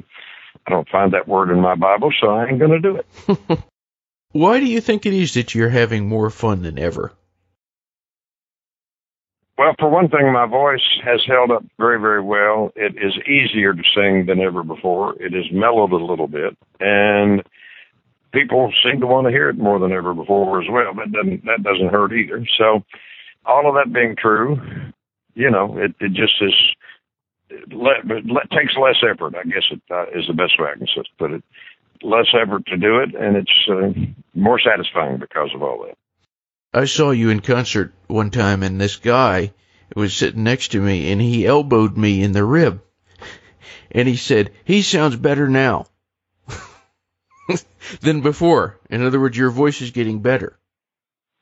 I 0.67 0.71
don't 0.71 0.89
find 0.89 1.13
that 1.13 1.27
word 1.27 1.51
in 1.51 1.59
my 1.59 1.75
Bible, 1.75 2.11
so 2.19 2.29
I 2.29 2.47
ain't 2.47 2.59
going 2.59 2.71
to 2.71 2.79
do 2.79 2.95
it. 2.97 3.59
Why 4.35 4.59
do 4.59 4.65
you 4.65 4.81
think 4.81 5.05
it 5.05 5.13
is 5.13 5.35
that 5.35 5.55
you're 5.55 5.69
having 5.69 6.09
more 6.09 6.29
fun 6.29 6.63
than 6.63 6.77
ever? 6.77 7.13
Well, 9.57 9.73
for 9.79 9.89
one 9.89 10.09
thing, 10.09 10.33
my 10.33 10.45
voice 10.45 10.83
has 11.05 11.21
held 11.25 11.51
up 11.51 11.63
very, 11.79 12.01
very 12.01 12.21
well. 12.21 12.69
It 12.75 12.97
is 12.97 13.13
easier 13.25 13.73
to 13.73 13.81
sing 13.95 14.25
than 14.25 14.41
ever 14.41 14.61
before. 14.61 15.15
It 15.21 15.33
is 15.33 15.45
mellowed 15.53 15.93
a 15.93 16.03
little 16.03 16.27
bit, 16.27 16.57
and 16.81 17.43
people 18.33 18.73
seem 18.83 18.99
to 18.99 19.07
want 19.07 19.25
to 19.25 19.31
hear 19.31 19.47
it 19.47 19.57
more 19.57 19.79
than 19.79 19.93
ever 19.93 20.13
before 20.13 20.61
as 20.61 20.67
well. 20.69 20.93
That 20.95 21.13
doesn't 21.13 21.45
that 21.45 21.63
doesn't 21.63 21.93
hurt 21.93 22.11
either. 22.11 22.45
So, 22.57 22.83
all 23.45 23.69
of 23.69 23.75
that 23.75 23.93
being 23.93 24.17
true, 24.17 24.59
you 25.35 25.49
know, 25.49 25.77
it 25.77 25.95
it 26.01 26.11
just 26.11 26.33
is. 26.41 26.53
Let, 27.71 28.05
let, 28.07 28.49
takes 28.49 28.73
less 28.75 28.97
effort, 29.09 29.35
I 29.35 29.43
guess 29.43 29.63
it 29.71 29.81
uh, 29.89 30.07
is 30.07 30.27
the 30.27 30.33
best 30.33 30.59
way 30.59 30.71
I 30.73 30.77
can 30.77 30.87
put 31.17 31.31
it. 31.31 31.43
Less 32.01 32.27
effort 32.33 32.65
to 32.67 32.77
do 32.77 32.99
it, 32.99 33.15
and 33.15 33.35
it's 33.35 33.69
uh, 33.69 33.91
more 34.33 34.59
satisfying 34.59 35.17
because 35.17 35.49
of 35.55 35.63
all 35.63 35.85
that. 35.85 35.97
I 36.73 36.85
saw 36.85 37.11
you 37.11 37.29
in 37.29 37.39
concert 37.39 37.93
one 38.07 38.31
time, 38.31 38.61
and 38.61 38.79
this 38.79 38.97
guy 38.97 39.53
was 39.95 40.13
sitting 40.13 40.43
next 40.43 40.69
to 40.69 40.81
me, 40.81 41.11
and 41.11 41.21
he 41.21 41.45
elbowed 41.45 41.95
me 41.95 42.21
in 42.21 42.33
the 42.33 42.43
rib. 42.43 42.81
And 43.91 44.07
he 44.07 44.17
said, 44.17 44.51
He 44.65 44.81
sounds 44.81 45.15
better 45.15 45.47
now 45.47 45.85
than 48.01 48.21
before. 48.21 48.77
In 48.89 49.05
other 49.05 49.19
words, 49.19 49.37
your 49.37 49.51
voice 49.51 49.81
is 49.81 49.91
getting 49.91 50.19
better. 50.19 50.59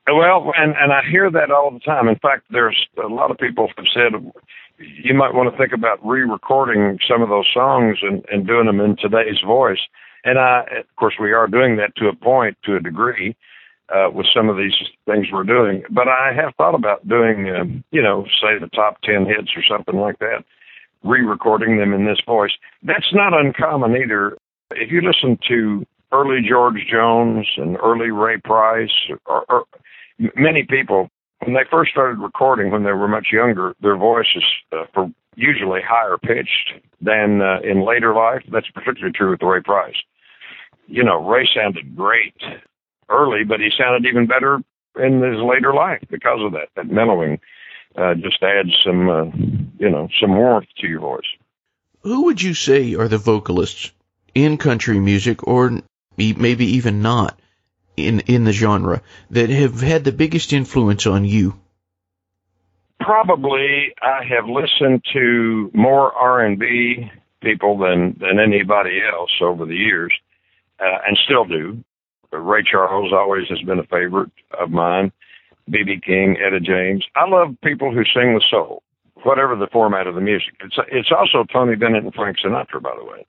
Well, 0.06 0.52
and 0.56 0.76
and 0.78 0.92
I 0.92 1.02
hear 1.10 1.32
that 1.32 1.50
all 1.50 1.72
the 1.72 1.80
time. 1.80 2.10
In 2.10 2.18
fact, 2.18 2.44
there's 2.50 2.78
a 3.02 3.08
lot 3.08 3.32
of 3.32 3.38
people 3.38 3.70
have 3.78 3.86
said 3.94 4.32
you 4.78 5.14
might 5.14 5.34
want 5.34 5.52
to 5.52 5.58
think 5.58 5.72
about 5.72 6.06
re-recording 6.06 7.00
some 7.08 7.22
of 7.22 7.30
those 7.30 7.48
songs 7.54 8.00
and 8.02 8.26
and 8.30 8.46
doing 8.46 8.66
them 8.66 8.82
in 8.82 8.98
today's 8.98 9.40
voice. 9.46 9.80
And 10.24 10.40
I, 10.40 10.62
of 10.80 10.96
course, 10.96 11.16
we 11.20 11.34
are 11.34 11.48
doing 11.48 11.78
that 11.78 11.96
to 11.98 12.08
a 12.08 12.16
point, 12.16 12.58
to 12.64 12.76
a 12.76 12.80
degree, 12.80 13.36
uh, 13.94 14.10
with 14.10 14.26
some 14.34 14.50
of 14.50 14.58
these 14.58 14.74
things 15.06 15.28
we're 15.32 15.44
doing. 15.44 15.84
But 15.90 16.08
I 16.08 16.32
have 16.34 16.56
thought 16.56 16.76
about 16.76 17.08
doing, 17.08 17.50
um, 17.50 17.84
you 17.92 18.02
know, 18.02 18.26
say 18.42 18.58
the 18.60 18.70
top 18.70 19.02
ten 19.02 19.26
hits 19.26 19.52
or 19.56 19.64
something 19.70 20.00
like 20.00 20.20
that, 20.20 20.46
re-recording 21.04 21.78
them 21.78 21.94
in 21.94 22.06
this 22.06 22.22
voice. 22.26 22.52
That's 22.84 23.14
not 23.14 23.34
uncommon 23.34 23.96
either. 23.98 24.38
If 24.72 24.92
you 24.92 25.02
listen 25.02 25.38
to 25.50 25.86
early 26.12 26.42
George 26.48 26.86
Jones 26.90 27.48
and 27.58 27.78
early 27.84 28.12
Ray 28.12 28.38
Price, 28.38 28.92
or, 29.26 29.44
or 29.50 29.66
many 30.36 30.64
people, 30.64 31.10
when 31.44 31.54
they 31.54 31.66
first 31.70 31.92
started 31.92 32.20
recording 32.20 32.72
when 32.72 32.84
they 32.84 32.94
were 32.94 33.08
much 33.08 33.28
younger, 33.34 33.76
their 33.82 33.98
voices 33.98 34.44
uh, 34.72 34.86
were 34.96 35.10
usually 35.36 35.82
higher 35.86 36.18
pitched 36.18 36.74
than 37.02 37.42
uh, 37.42 37.60
in 37.64 37.86
later 37.86 38.14
life. 38.14 38.44
That's 38.50 38.70
particularly 38.70 39.12
true 39.12 39.32
with 39.32 39.42
Ray 39.42 39.62
Price. 39.62 39.96
You 40.88 41.04
know, 41.04 41.26
Ray 41.26 41.48
sounded 41.56 41.96
great 41.96 42.36
early, 43.10 43.44
but 43.44 43.60
he 43.60 43.70
sounded 43.78 44.08
even 44.08 44.28
better 44.28 44.62
in 44.98 45.22
his 45.22 45.40
later 45.40 45.74
life 45.74 46.04
because 46.10 46.40
of 46.42 46.54
that. 46.54 46.70
That 46.76 46.90
mellowing 46.90 47.40
uh, 47.96 48.16
just 48.16 48.42
adds 48.44 48.70
some, 48.86 49.10
uh, 49.10 49.26
you 49.80 49.90
know, 49.90 50.08
some 50.20 50.36
warmth 50.36 50.68
to 50.80 50.88
your 50.88 51.00
voice. 51.00 51.22
Who 52.02 52.26
would 52.26 52.42
you 52.42 52.54
say 52.54 52.96
are 52.96 53.08
the 53.08 53.18
vocalists 53.18 53.92
in 54.36 54.58
country 54.58 55.00
music, 55.00 55.48
or 55.48 55.82
maybe 56.18 56.66
even 56.66 57.02
not 57.02 57.40
in 57.96 58.22
in 58.22 58.44
the 58.44 58.52
genre, 58.52 59.02
that 59.32 59.50
have 59.50 59.82
had 59.82 60.04
the 60.04 60.12
biggest 60.12 60.54
influence 60.54 61.08
on 61.08 61.24
you? 61.24 61.56
probably 63.04 63.94
I 64.02 64.24
have 64.30 64.48
listened 64.48 65.04
to 65.14 65.70
more 65.74 66.12
R 66.14 66.42
and 66.46 66.58
B 66.58 67.12
people 67.42 67.78
than 67.78 68.18
than 68.20 68.40
anybody 68.40 69.02
else 69.02 69.32
over 69.42 69.66
the 69.66 69.76
years, 69.76 70.14
uh, 70.84 71.00
and 71.08 71.18
still 71.18 71.46
do. 71.46 71.84
Ray 72.32 72.64
Charles 72.64 73.14
always 73.14 73.48
has 73.50 73.62
been 73.62 73.80
a 73.80 73.86
favorite 73.86 74.32
of 74.60 74.72
mine. 74.72 75.12
B.B. 75.70 76.02
King, 76.06 76.38
Etta 76.46 76.60
James. 76.60 77.06
I 77.16 77.28
love 77.28 77.56
people 77.64 77.94
who 77.94 78.04
sing 78.04 78.34
with 78.34 78.44
soul, 78.50 78.84
whatever 79.24 79.56
the 79.56 79.68
format 79.68 80.08
of 80.08 80.16
the 80.16 80.22
music. 80.22 80.56
It's 80.60 80.76
it's 80.92 81.12
also 81.12 81.46
Tony 81.46 81.76
Bennett 81.76 82.04
and 82.04 82.14
Frank 82.14 82.38
Sinatra, 82.40 82.82
by 82.82 82.94
the 82.98 83.06
way. 83.06 83.26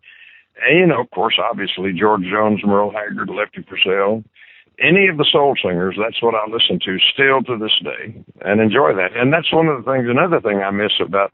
And 0.66 0.78
you 0.78 0.86
know, 0.86 1.00
of 1.00 1.10
course, 1.10 1.38
obviously 1.38 1.92
George 1.92 2.22
Jones, 2.22 2.60
Merle 2.64 2.90
Haggard, 2.90 3.28
Lefty 3.28 3.62
Frizzell, 3.62 4.24
any 4.80 5.06
of 5.06 5.18
the 5.18 5.26
soul 5.30 5.54
singers, 5.60 5.96
that's 5.98 6.20
what 6.20 6.34
I 6.34 6.50
listen 6.50 6.80
to 6.84 6.98
still 6.98 7.42
to 7.42 7.56
this 7.56 7.78
day 7.82 8.24
and 8.44 8.60
enjoy 8.60 8.94
that. 8.94 9.16
And 9.16 9.32
that's 9.32 9.52
one 9.52 9.68
of 9.68 9.84
the 9.84 9.90
things, 9.90 10.08
another 10.08 10.40
thing 10.40 10.58
I 10.58 10.70
miss 10.70 10.92
about 11.00 11.32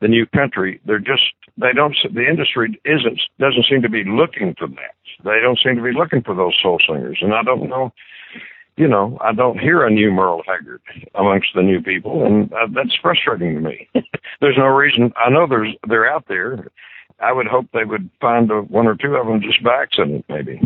the 0.00 0.08
new 0.08 0.26
country. 0.26 0.80
They're 0.84 0.98
just, 0.98 1.22
they 1.56 1.72
don't, 1.74 1.94
the 2.12 2.26
industry 2.26 2.80
isn't, 2.84 3.20
doesn't 3.38 3.66
seem 3.68 3.82
to 3.82 3.88
be 3.88 4.04
looking 4.04 4.54
for 4.58 4.66
that. 4.68 4.94
They 5.24 5.40
don't 5.42 5.58
seem 5.58 5.76
to 5.76 5.82
be 5.82 5.92
looking 5.92 6.22
for 6.22 6.34
those 6.34 6.56
soul 6.62 6.78
singers. 6.86 7.18
And 7.20 7.34
I 7.34 7.42
don't 7.42 7.68
know, 7.68 7.92
you 8.76 8.88
know, 8.88 9.18
I 9.20 9.32
don't 9.32 9.58
hear 9.58 9.86
a 9.86 9.90
new 9.90 10.10
Merle 10.10 10.42
Haggard 10.46 10.80
amongst 11.14 11.48
the 11.54 11.62
new 11.62 11.82
people. 11.82 12.26
And 12.26 12.52
uh, 12.52 12.68
that's 12.72 12.96
frustrating 12.96 13.54
to 13.54 13.60
me. 13.60 13.88
there's 14.40 14.56
no 14.56 14.66
reason, 14.66 15.12
I 15.16 15.30
know 15.30 15.46
there's, 15.46 15.74
they're 15.86 16.10
out 16.10 16.24
there. 16.28 16.68
I 17.20 17.32
would 17.32 17.46
hope 17.46 17.66
they 17.72 17.84
would 17.84 18.08
find 18.20 18.50
a, 18.50 18.62
one 18.62 18.86
or 18.86 18.96
two 18.96 19.14
of 19.14 19.26
them 19.26 19.42
just 19.42 19.62
by 19.62 19.82
accident, 19.82 20.24
maybe. 20.28 20.58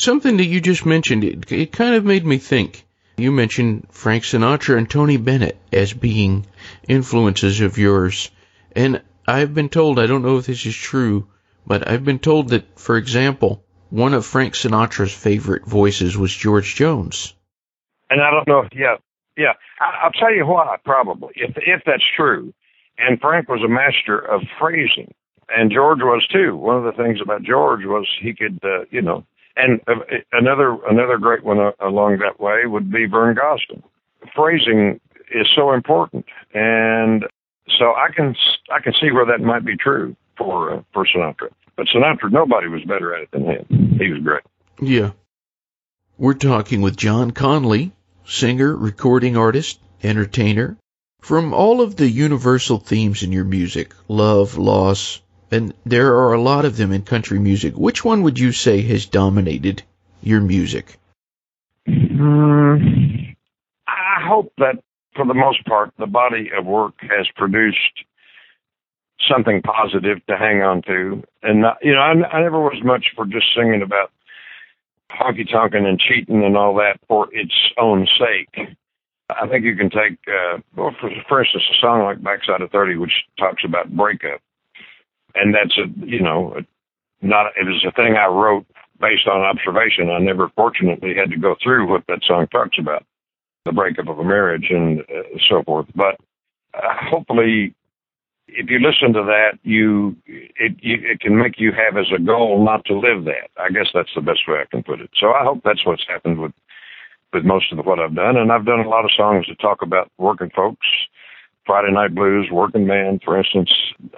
Something 0.00 0.36
that 0.38 0.46
you 0.46 0.60
just 0.60 0.84
mentioned, 0.84 1.22
it, 1.22 1.52
it 1.52 1.72
kind 1.72 1.94
of 1.94 2.04
made 2.04 2.26
me 2.26 2.38
think. 2.38 2.84
You 3.16 3.32
mentioned 3.32 3.88
Frank 3.90 4.22
Sinatra 4.22 4.76
and 4.78 4.88
Tony 4.88 5.16
Bennett 5.16 5.56
as 5.72 5.92
being 5.92 6.46
influences 6.86 7.60
of 7.60 7.78
yours. 7.78 8.30
And 8.72 9.02
I've 9.26 9.54
been 9.54 9.68
told, 9.68 9.98
I 9.98 10.06
don't 10.06 10.22
know 10.22 10.38
if 10.38 10.46
this 10.46 10.64
is 10.66 10.76
true, 10.76 11.28
but 11.66 11.88
I've 11.88 12.04
been 12.04 12.18
told 12.18 12.48
that, 12.50 12.78
for 12.78 12.96
example, 12.96 13.64
one 13.90 14.14
of 14.14 14.26
Frank 14.26 14.54
Sinatra's 14.54 15.12
favorite 15.12 15.66
voices 15.66 16.16
was 16.16 16.32
George 16.34 16.74
Jones. 16.74 17.34
And 18.10 18.20
I 18.22 18.30
don't 18.30 18.48
know, 18.48 18.60
if, 18.60 18.68
yeah, 18.74 18.96
yeah. 19.36 19.52
I, 19.80 20.04
I'll 20.04 20.12
tell 20.12 20.32
you 20.32 20.46
why, 20.46 20.76
probably, 20.84 21.32
if, 21.36 21.56
if 21.56 21.82
that's 21.84 22.04
true. 22.16 22.54
And 22.98 23.20
Frank 23.20 23.48
was 23.48 23.62
a 23.64 23.68
master 23.68 24.18
of 24.18 24.42
phrasing, 24.58 25.14
and 25.48 25.70
George 25.70 26.00
was 26.00 26.26
too. 26.32 26.56
One 26.56 26.76
of 26.76 26.84
the 26.84 27.00
things 27.00 27.20
about 27.22 27.42
George 27.42 27.84
was 27.84 28.08
he 28.20 28.34
could, 28.34 28.58
uh, 28.64 28.86
you 28.90 29.02
know, 29.02 29.24
and 29.54 29.80
uh, 29.86 29.94
another 30.32 30.76
another 30.88 31.18
great 31.18 31.44
one 31.44 31.60
uh, 31.60 31.72
along 31.80 32.18
that 32.18 32.40
way 32.40 32.62
would 32.64 32.90
be 32.90 33.06
Vern 33.06 33.36
Gosdin. 33.36 33.82
Phrasing 34.34 35.00
is 35.30 35.46
so 35.54 35.72
important, 35.72 36.26
and 36.54 37.24
so 37.78 37.94
I 37.94 38.08
can 38.14 38.34
I 38.70 38.80
can 38.80 38.92
see 39.00 39.10
where 39.10 39.26
that 39.26 39.40
might 39.40 39.64
be 39.64 39.76
true 39.76 40.16
for 40.36 40.74
uh, 40.74 40.82
for 40.92 41.06
Sinatra. 41.06 41.50
But 41.76 41.86
Sinatra, 41.86 42.30
nobody 42.30 42.68
was 42.68 42.82
better 42.84 43.14
at 43.14 43.22
it 43.22 43.30
than 43.30 43.44
him. 43.44 43.98
He 43.98 44.10
was 44.10 44.22
great. 44.22 44.42
Yeah. 44.80 45.12
We're 46.16 46.34
talking 46.34 46.80
with 46.80 46.96
John 46.96 47.30
Conlee, 47.30 47.92
singer, 48.24 48.74
recording 48.74 49.36
artist, 49.36 49.80
entertainer. 50.02 50.76
From 51.20 51.52
all 51.52 51.80
of 51.80 51.96
the 51.96 52.08
universal 52.08 52.78
themes 52.78 53.22
in 53.22 53.32
your 53.32 53.44
music, 53.44 53.92
love, 54.08 54.56
loss, 54.56 55.20
and 55.50 55.74
there 55.84 56.16
are 56.16 56.32
a 56.32 56.40
lot 56.40 56.64
of 56.64 56.76
them 56.76 56.92
in 56.92 57.02
country 57.02 57.38
music. 57.38 57.74
Which 57.76 58.04
one 58.04 58.22
would 58.22 58.38
you 58.38 58.52
say 58.52 58.82
has 58.82 59.06
dominated 59.06 59.82
your 60.22 60.40
music? 60.40 60.96
Mm, 61.88 63.36
I 63.86 64.26
hope 64.26 64.52
that 64.58 64.82
for 65.18 65.26
the 65.26 65.34
most 65.34 65.64
part, 65.66 65.92
the 65.98 66.06
body 66.06 66.50
of 66.56 66.64
work 66.64 66.94
has 67.02 67.26
produced 67.36 68.04
something 69.28 69.60
positive 69.62 70.24
to 70.26 70.36
hang 70.36 70.62
on 70.62 70.82
to. 70.82 71.22
And, 71.42 71.62
not, 71.62 71.78
you 71.82 71.92
know, 71.92 72.00
I, 72.00 72.12
I 72.32 72.40
never 72.40 72.60
was 72.60 72.80
much 72.84 73.06
for 73.16 73.26
just 73.26 73.46
singing 73.54 73.82
about 73.82 74.12
honky 75.10 75.48
tonking 75.48 75.86
and 75.86 75.98
cheating 75.98 76.44
and 76.44 76.56
all 76.56 76.74
that 76.76 77.00
for 77.08 77.28
its 77.32 77.54
own 77.78 78.06
sake. 78.18 78.76
I 79.30 79.46
think 79.48 79.64
you 79.64 79.76
can 79.76 79.90
take, 79.90 80.18
uh, 80.28 80.58
well, 80.76 80.94
for, 81.00 81.10
for 81.28 81.42
instance, 81.42 81.64
a 81.70 81.80
song 81.80 82.04
like 82.04 82.22
Backside 82.22 82.62
of 82.62 82.70
30, 82.70 82.96
which 82.96 83.24
talks 83.38 83.64
about 83.64 83.90
breakup 83.90 84.40
and 85.34 85.54
that's 85.54 85.76
a 85.78 85.86
you 86.06 86.20
know 86.20 86.56
not 87.22 87.46
it 87.56 87.66
was 87.66 87.84
a 87.86 87.92
thing 87.92 88.16
I 88.16 88.26
wrote 88.26 88.66
based 89.00 89.28
on 89.28 89.40
observation. 89.42 90.10
I 90.10 90.18
never 90.18 90.48
fortunately 90.56 91.14
had 91.14 91.30
to 91.30 91.36
go 91.36 91.56
through 91.62 91.88
what 91.88 92.04
that 92.08 92.24
song 92.24 92.48
talks 92.48 92.78
about, 92.78 93.04
the 93.64 93.72
breakup 93.72 94.08
of 94.08 94.18
a 94.18 94.24
marriage 94.24 94.66
and 94.70 95.00
uh, 95.00 95.22
so 95.48 95.62
forth. 95.62 95.86
But 95.94 96.16
uh, 96.74 96.80
hopefully, 97.10 97.74
if 98.48 98.70
you 98.70 98.78
listen 98.78 99.12
to 99.12 99.24
that, 99.24 99.58
you 99.62 100.16
it 100.26 100.76
you, 100.80 100.98
it 101.02 101.20
can 101.20 101.36
make 101.36 101.58
you 101.58 101.72
have 101.72 101.96
as 101.96 102.06
a 102.14 102.20
goal 102.20 102.64
not 102.64 102.84
to 102.86 102.98
live 102.98 103.24
that. 103.24 103.50
I 103.58 103.70
guess 103.70 103.88
that's 103.92 104.14
the 104.14 104.22
best 104.22 104.40
way 104.48 104.58
I 104.60 104.64
can 104.70 104.82
put 104.82 105.00
it. 105.00 105.10
So 105.18 105.28
I 105.28 105.44
hope 105.44 105.60
that's 105.64 105.84
what's 105.84 106.06
happened 106.08 106.38
with 106.40 106.52
with 107.32 107.44
most 107.44 107.72
of 107.72 107.84
what 107.84 107.98
I've 107.98 108.14
done, 108.14 108.36
and 108.36 108.50
I've 108.50 108.64
done 108.64 108.80
a 108.80 108.88
lot 108.88 109.04
of 109.04 109.10
songs 109.14 109.46
that 109.48 109.60
talk 109.60 109.82
about 109.82 110.10
working 110.16 110.50
folks 110.56 110.86
Friday 111.68 111.92
Night 111.92 112.14
Blues, 112.14 112.48
Working 112.50 112.86
Man, 112.86 113.20
for 113.22 113.36
instance, 113.36 113.70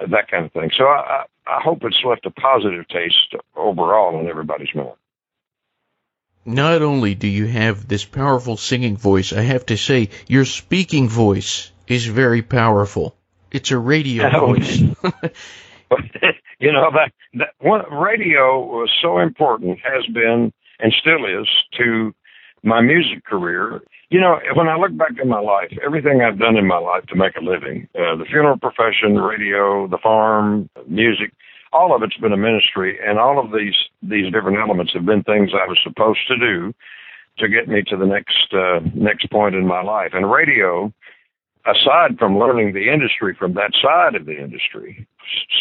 that 0.09 0.31
kind 0.31 0.45
of 0.45 0.53
thing. 0.53 0.71
So 0.75 0.85
I, 0.85 1.25
I 1.47 1.59
hope 1.61 1.79
it's 1.81 2.01
left 2.05 2.25
a 2.25 2.31
positive 2.31 2.87
taste 2.87 3.35
overall 3.57 4.17
in 4.17 4.27
everybody's 4.27 4.73
mouth. 4.73 4.97
Not 6.45 6.81
only 6.81 7.13
do 7.13 7.27
you 7.27 7.45
have 7.45 7.87
this 7.87 8.03
powerful 8.03 8.57
singing 8.57 8.97
voice, 8.97 9.31
I 9.31 9.41
have 9.41 9.65
to 9.67 9.77
say 9.77 10.09
your 10.27 10.45
speaking 10.45 11.07
voice 11.07 11.71
is 11.87 12.05
very 12.05 12.41
powerful. 12.41 13.15
It's 13.51 13.71
a 13.71 13.77
radio 13.77 14.29
voice. 14.47 14.79
you 16.59 16.71
know 16.71 16.89
that, 16.93 17.11
that 17.35 17.53
one, 17.59 17.83
radio 17.93 18.59
was 18.59 18.89
so 19.01 19.19
important, 19.19 19.79
has 19.83 20.05
been, 20.13 20.51
and 20.79 20.93
still 20.99 21.25
is 21.25 21.47
to 21.77 22.13
my 22.63 22.81
music 22.81 23.23
career. 23.23 23.81
You 24.09 24.19
know, 24.19 24.39
when 24.55 24.67
I 24.67 24.77
look 24.77 24.97
back 24.97 25.13
in 25.21 25.29
my 25.29 25.39
life, 25.39 25.71
everything 25.85 26.21
I've 26.21 26.39
done 26.39 26.57
in 26.57 26.67
my 26.67 26.79
life 26.79 27.05
to 27.07 27.15
make 27.15 27.35
a 27.35 27.41
living, 27.41 27.87
uh, 27.95 28.15
the 28.15 28.25
funeral 28.25 28.57
profession, 28.57 29.15
radio, 29.15 29.87
the 29.87 29.99
farm, 29.99 30.69
music, 30.87 31.33
all 31.73 31.95
of 31.95 32.03
it's 32.03 32.17
been 32.17 32.33
a 32.33 32.37
ministry 32.37 32.99
and 33.05 33.19
all 33.19 33.39
of 33.39 33.51
these, 33.51 33.75
these 34.01 34.31
different 34.31 34.57
elements 34.57 34.93
have 34.93 35.05
been 35.05 35.23
things 35.23 35.51
I 35.53 35.67
was 35.67 35.79
supposed 35.83 36.27
to 36.27 36.37
do 36.37 36.73
to 37.37 37.47
get 37.47 37.67
me 37.67 37.81
to 37.87 37.97
the 37.97 38.05
next, 38.05 38.53
uh, 38.53 38.79
next 38.93 39.29
point 39.31 39.55
in 39.55 39.65
my 39.65 39.81
life. 39.81 40.11
And 40.13 40.29
radio, 40.29 40.93
aside 41.65 42.19
from 42.19 42.37
learning 42.37 42.73
the 42.73 42.91
industry 42.91 43.35
from 43.37 43.53
that 43.53 43.71
side 43.81 44.15
of 44.15 44.25
the 44.25 44.37
industry, 44.37 45.07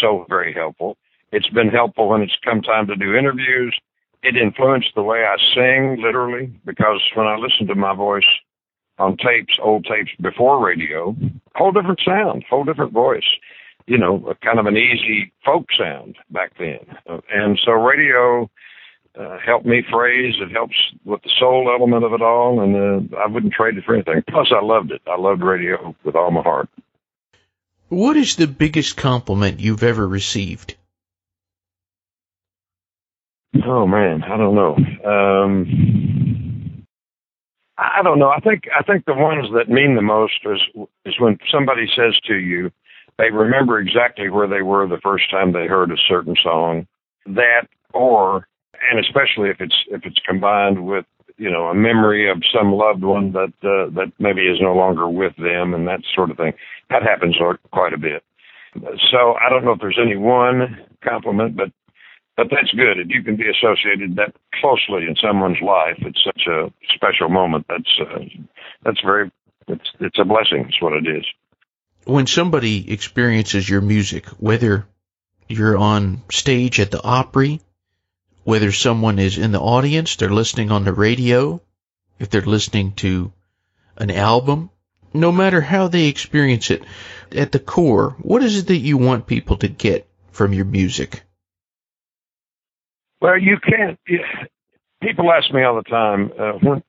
so 0.00 0.26
very 0.28 0.52
helpful. 0.52 0.96
It's 1.32 1.48
been 1.50 1.68
helpful 1.68 2.08
when 2.08 2.22
it's 2.22 2.36
come 2.44 2.60
time 2.60 2.88
to 2.88 2.96
do 2.96 3.14
interviews 3.14 3.78
it 4.22 4.36
influenced 4.36 4.90
the 4.94 5.02
way 5.02 5.24
I 5.24 5.36
sing, 5.54 5.96
literally, 6.02 6.52
because 6.64 7.00
when 7.14 7.26
I 7.26 7.36
listened 7.36 7.68
to 7.68 7.74
my 7.74 7.94
voice 7.94 8.24
on 8.98 9.16
tapes, 9.16 9.54
old 9.62 9.84
tapes 9.86 10.10
before 10.20 10.64
radio, 10.64 11.16
whole 11.54 11.72
different 11.72 12.00
sound, 12.04 12.44
whole 12.48 12.64
different 12.64 12.92
voice. 12.92 13.24
You 13.86 13.98
know, 13.98 14.34
kind 14.42 14.58
of 14.58 14.66
an 14.66 14.76
easy 14.76 15.32
folk 15.44 15.66
sound 15.76 16.16
back 16.30 16.52
then. 16.58 16.78
And 17.32 17.58
so 17.64 17.72
radio 17.72 18.50
uh, 19.18 19.38
helped 19.44 19.66
me 19.66 19.82
phrase. 19.90 20.34
It 20.40 20.52
helps 20.52 20.76
with 21.04 21.22
the 21.22 21.30
soul 21.38 21.70
element 21.74 22.04
of 22.04 22.12
it 22.12 22.22
all, 22.22 22.60
and 22.60 23.12
uh, 23.12 23.16
I 23.16 23.26
wouldn't 23.26 23.52
trade 23.52 23.76
it 23.76 23.84
for 23.84 23.94
anything. 23.94 24.22
Plus, 24.28 24.52
I 24.54 24.64
loved 24.64 24.92
it. 24.92 25.02
I 25.06 25.16
loved 25.18 25.42
radio 25.42 25.94
with 26.04 26.14
all 26.14 26.30
my 26.30 26.42
heart. 26.42 26.68
What 27.88 28.16
is 28.16 28.36
the 28.36 28.46
biggest 28.46 28.96
compliment 28.96 29.58
you've 29.58 29.82
ever 29.82 30.06
received? 30.06 30.76
Oh 33.66 33.84
man, 33.86 34.22
I 34.22 34.36
don't 34.36 34.54
know. 34.54 34.76
Um, 35.04 36.86
I 37.76 38.02
don't 38.04 38.18
know. 38.18 38.28
I 38.28 38.38
think 38.40 38.68
I 38.78 38.82
think 38.84 39.06
the 39.06 39.14
ones 39.14 39.48
that 39.54 39.68
mean 39.68 39.96
the 39.96 40.02
most 40.02 40.38
is 40.44 40.60
is 41.04 41.18
when 41.18 41.38
somebody 41.50 41.86
says 41.96 42.18
to 42.28 42.34
you, 42.34 42.70
they 43.20 43.30
remember 43.30 43.78
exactly 43.78 44.30
where 44.30 44.48
they 44.48 44.62
were 44.62 44.88
the 44.88 45.00
first 45.02 45.30
time 45.30 45.52
they 45.52 45.66
heard 45.66 45.90
a 45.90 45.96
certain 46.08 46.34
song. 46.42 46.86
That 47.26 47.68
or 47.92 48.48
and 48.90 48.98
especially 48.98 49.50
if 49.50 49.60
it's 49.60 49.76
if 49.88 50.06
it's 50.06 50.20
combined 50.26 50.86
with 50.86 51.04
you 51.36 51.50
know 51.50 51.66
a 51.66 51.74
memory 51.74 52.30
of 52.30 52.42
some 52.52 52.72
loved 52.72 53.04
one 53.04 53.32
that 53.32 53.52
uh, 53.62 53.92
that 53.94 54.12
maybe 54.18 54.42
is 54.42 54.58
no 54.60 54.74
longer 54.74 55.06
with 55.08 55.36
them 55.36 55.74
and 55.74 55.86
that 55.86 56.00
sort 56.14 56.30
of 56.30 56.38
thing. 56.38 56.54
That 56.88 57.02
happens 57.02 57.36
quite 57.72 57.92
a 57.92 57.98
bit. 57.98 58.24
So 59.10 59.34
I 59.34 59.50
don't 59.50 59.64
know 59.64 59.72
if 59.72 59.80
there's 59.80 60.00
any 60.00 60.16
one 60.16 60.78
compliment, 61.04 61.56
but 61.56 61.70
but 62.38 62.46
that's 62.50 62.72
good. 62.72 62.98
If 62.98 63.08
you 63.08 63.22
can 63.22 63.36
be 63.36 63.50
associated 63.50 64.16
that 64.16 64.34
closely 64.60 65.04
in 65.06 65.14
someone's 65.20 65.60
life, 65.60 65.98
it's 65.98 66.24
such 66.24 66.46
a 66.48 66.72
special 66.94 67.28
moment. 67.28 67.66
That's 67.68 68.00
uh, 68.00 68.20
that's 68.82 69.02
very 69.02 69.30
it's 69.68 69.90
it's 70.00 70.18
a 70.18 70.24
blessing. 70.24 70.64
It's 70.68 70.80
what 70.80 70.94
it 70.94 71.06
is. 71.06 71.26
When 72.10 72.26
somebody 72.26 72.92
experiences 72.92 73.68
your 73.68 73.80
music, 73.80 74.26
whether 74.30 74.84
you're 75.46 75.76
on 75.76 76.22
stage 76.32 76.80
at 76.80 76.90
the 76.90 77.00
Opry, 77.00 77.60
whether 78.42 78.72
someone 78.72 79.20
is 79.20 79.38
in 79.38 79.52
the 79.52 79.60
audience, 79.60 80.16
they're 80.16 80.28
listening 80.28 80.72
on 80.72 80.82
the 80.82 80.92
radio, 80.92 81.60
if 82.18 82.28
they're 82.28 82.40
listening 82.40 82.94
to 82.94 83.32
an 83.96 84.10
album, 84.10 84.70
no 85.14 85.30
matter 85.30 85.60
how 85.60 85.86
they 85.86 86.08
experience 86.08 86.72
it, 86.72 86.82
at 87.30 87.52
the 87.52 87.60
core, 87.60 88.16
what 88.18 88.42
is 88.42 88.58
it 88.58 88.66
that 88.66 88.78
you 88.78 88.98
want 88.98 89.28
people 89.28 89.58
to 89.58 89.68
get 89.68 90.08
from 90.32 90.52
your 90.52 90.64
music? 90.64 91.22
Well, 93.20 93.38
you 93.38 93.56
can't. 93.62 94.00
People 95.00 95.30
ask 95.30 95.54
me 95.54 95.62
all 95.62 95.76
the 95.76 95.88
time, 95.88 96.32
uh, 96.36 96.52
when, 96.54 96.82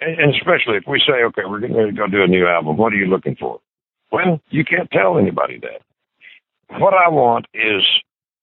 and 0.00 0.34
especially 0.34 0.78
if 0.78 0.84
we 0.88 1.00
say, 1.06 1.22
okay, 1.26 1.42
we're 1.48 1.60
getting 1.60 1.76
ready 1.76 1.92
to 1.92 1.96
go 1.96 2.08
do 2.08 2.24
a 2.24 2.26
new 2.26 2.44
album, 2.44 2.76
what 2.76 2.92
are 2.92 2.96
you 2.96 3.06
looking 3.06 3.36
for? 3.36 3.60
Well, 4.10 4.40
you 4.50 4.64
can't 4.64 4.90
tell 4.90 5.18
anybody 5.18 5.58
that. 5.60 5.82
What 6.80 6.94
I 6.94 7.08
want 7.08 7.46
is 7.54 7.82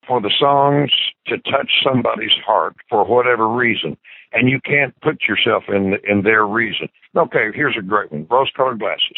for 0.07 0.21
the 0.21 0.31
songs 0.39 0.91
to 1.27 1.37
touch 1.39 1.71
somebody's 1.83 2.35
heart 2.45 2.75
for 2.89 3.03
whatever 3.05 3.47
reason, 3.47 3.97
and 4.33 4.49
you 4.49 4.59
can't 4.61 4.99
put 5.01 5.23
yourself 5.27 5.63
in 5.67 5.97
in 6.07 6.21
their 6.21 6.45
reason. 6.45 6.87
Okay, 7.15 7.51
here's 7.53 7.77
a 7.77 7.81
great 7.81 8.11
one: 8.11 8.27
rose-colored 8.29 8.79
glasses. 8.79 9.17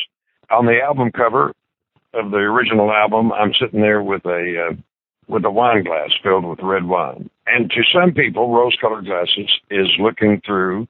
On 0.50 0.66
the 0.66 0.80
album 0.82 1.12
cover 1.12 1.54
of 2.14 2.32
the 2.32 2.38
original 2.38 2.92
album, 2.92 3.32
I'm 3.34 3.54
sitting 3.54 3.82
there 3.82 4.02
with 4.02 4.26
a 4.26 4.70
uh, 4.70 4.76
with 5.28 5.44
a 5.46 5.52
wine 5.52 5.84
glass 5.84 6.12
filled 6.24 6.46
with 6.46 6.60
red 6.62 6.86
wine, 6.86 7.30
and 7.46 7.70
to 7.72 7.82
some 7.94 8.14
people, 8.14 8.54
rose-colored 8.54 9.06
glasses 9.06 9.50
is 9.70 9.88
looking 10.00 10.42
through 10.46 10.88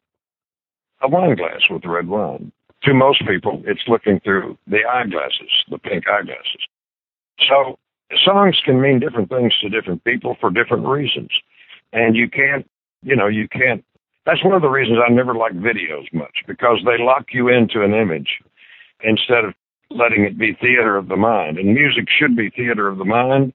a 1.01 1.07
wine 1.07 1.35
glass 1.35 1.61
with 1.69 1.85
red 1.85 2.07
wine. 2.07 2.51
To 2.87 2.93
most 2.93 3.21
people, 3.27 3.61
it's 3.65 3.81
looking 3.89 4.21
through 4.21 4.57
the 4.65 4.79
eyeglasses, 4.89 5.51
the 5.69 5.77
pink 5.77 6.05
eyeglasses. 6.07 6.61
So 7.49 7.77
songs 8.23 8.61
can 8.63 8.79
mean 8.79 9.01
different 9.01 9.27
things 9.27 9.53
to 9.59 9.67
different 9.67 10.05
people 10.05 10.37
for 10.39 10.49
different 10.49 10.87
reasons. 10.87 11.27
And 11.91 12.15
you 12.15 12.29
can't, 12.29 12.65
you 13.03 13.13
know, 13.13 13.27
you 13.27 13.49
can't. 13.49 13.83
That's 14.25 14.41
one 14.41 14.53
of 14.53 14.61
the 14.61 14.69
reasons 14.69 14.99
I 15.05 15.11
never 15.11 15.35
like 15.35 15.51
videos 15.51 16.05
much 16.13 16.43
because 16.47 16.79
they 16.85 17.03
lock 17.03 17.25
you 17.33 17.49
into 17.49 17.83
an 17.83 17.93
image 17.93 18.39
instead 19.03 19.43
of 19.43 19.53
letting 19.89 20.23
it 20.23 20.37
be 20.37 20.53
theater 20.53 20.95
of 20.95 21.09
the 21.09 21.17
mind. 21.17 21.57
And 21.57 21.73
music 21.73 22.05
should 22.07 22.37
be 22.37 22.49
theater 22.49 22.87
of 22.87 22.99
the 22.99 23.05
mind. 23.05 23.53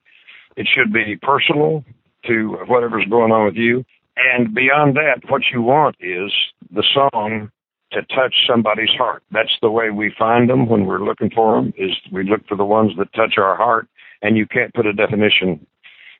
It 0.57 0.67
should 0.71 0.93
be 0.93 1.17
personal 1.19 1.83
to 2.27 2.59
whatever's 2.67 3.07
going 3.09 3.31
on 3.31 3.45
with 3.45 3.55
you. 3.55 3.83
And 4.15 4.53
beyond 4.53 4.95
that, 4.97 5.27
what 5.27 5.41
you 5.51 5.63
want 5.63 5.95
is 5.99 6.31
the 6.69 6.83
song 6.93 7.49
to 7.93 8.01
touch 8.03 8.33
somebody's 8.47 8.89
heart. 8.97 9.23
That's 9.31 9.57
the 9.61 9.69
way 9.69 9.89
we 9.89 10.13
find 10.17 10.49
them 10.49 10.67
when 10.67 10.85
we're 10.85 11.03
looking 11.03 11.29
for 11.29 11.55
them 11.55 11.73
is 11.77 11.91
we 12.11 12.23
look 12.23 12.47
for 12.47 12.55
the 12.55 12.65
ones 12.65 12.91
that 12.97 13.13
touch 13.13 13.37
our 13.37 13.55
heart 13.55 13.87
and 14.21 14.37
you 14.37 14.45
can't 14.45 14.73
put 14.73 14.85
a 14.85 14.93
definition 14.93 15.65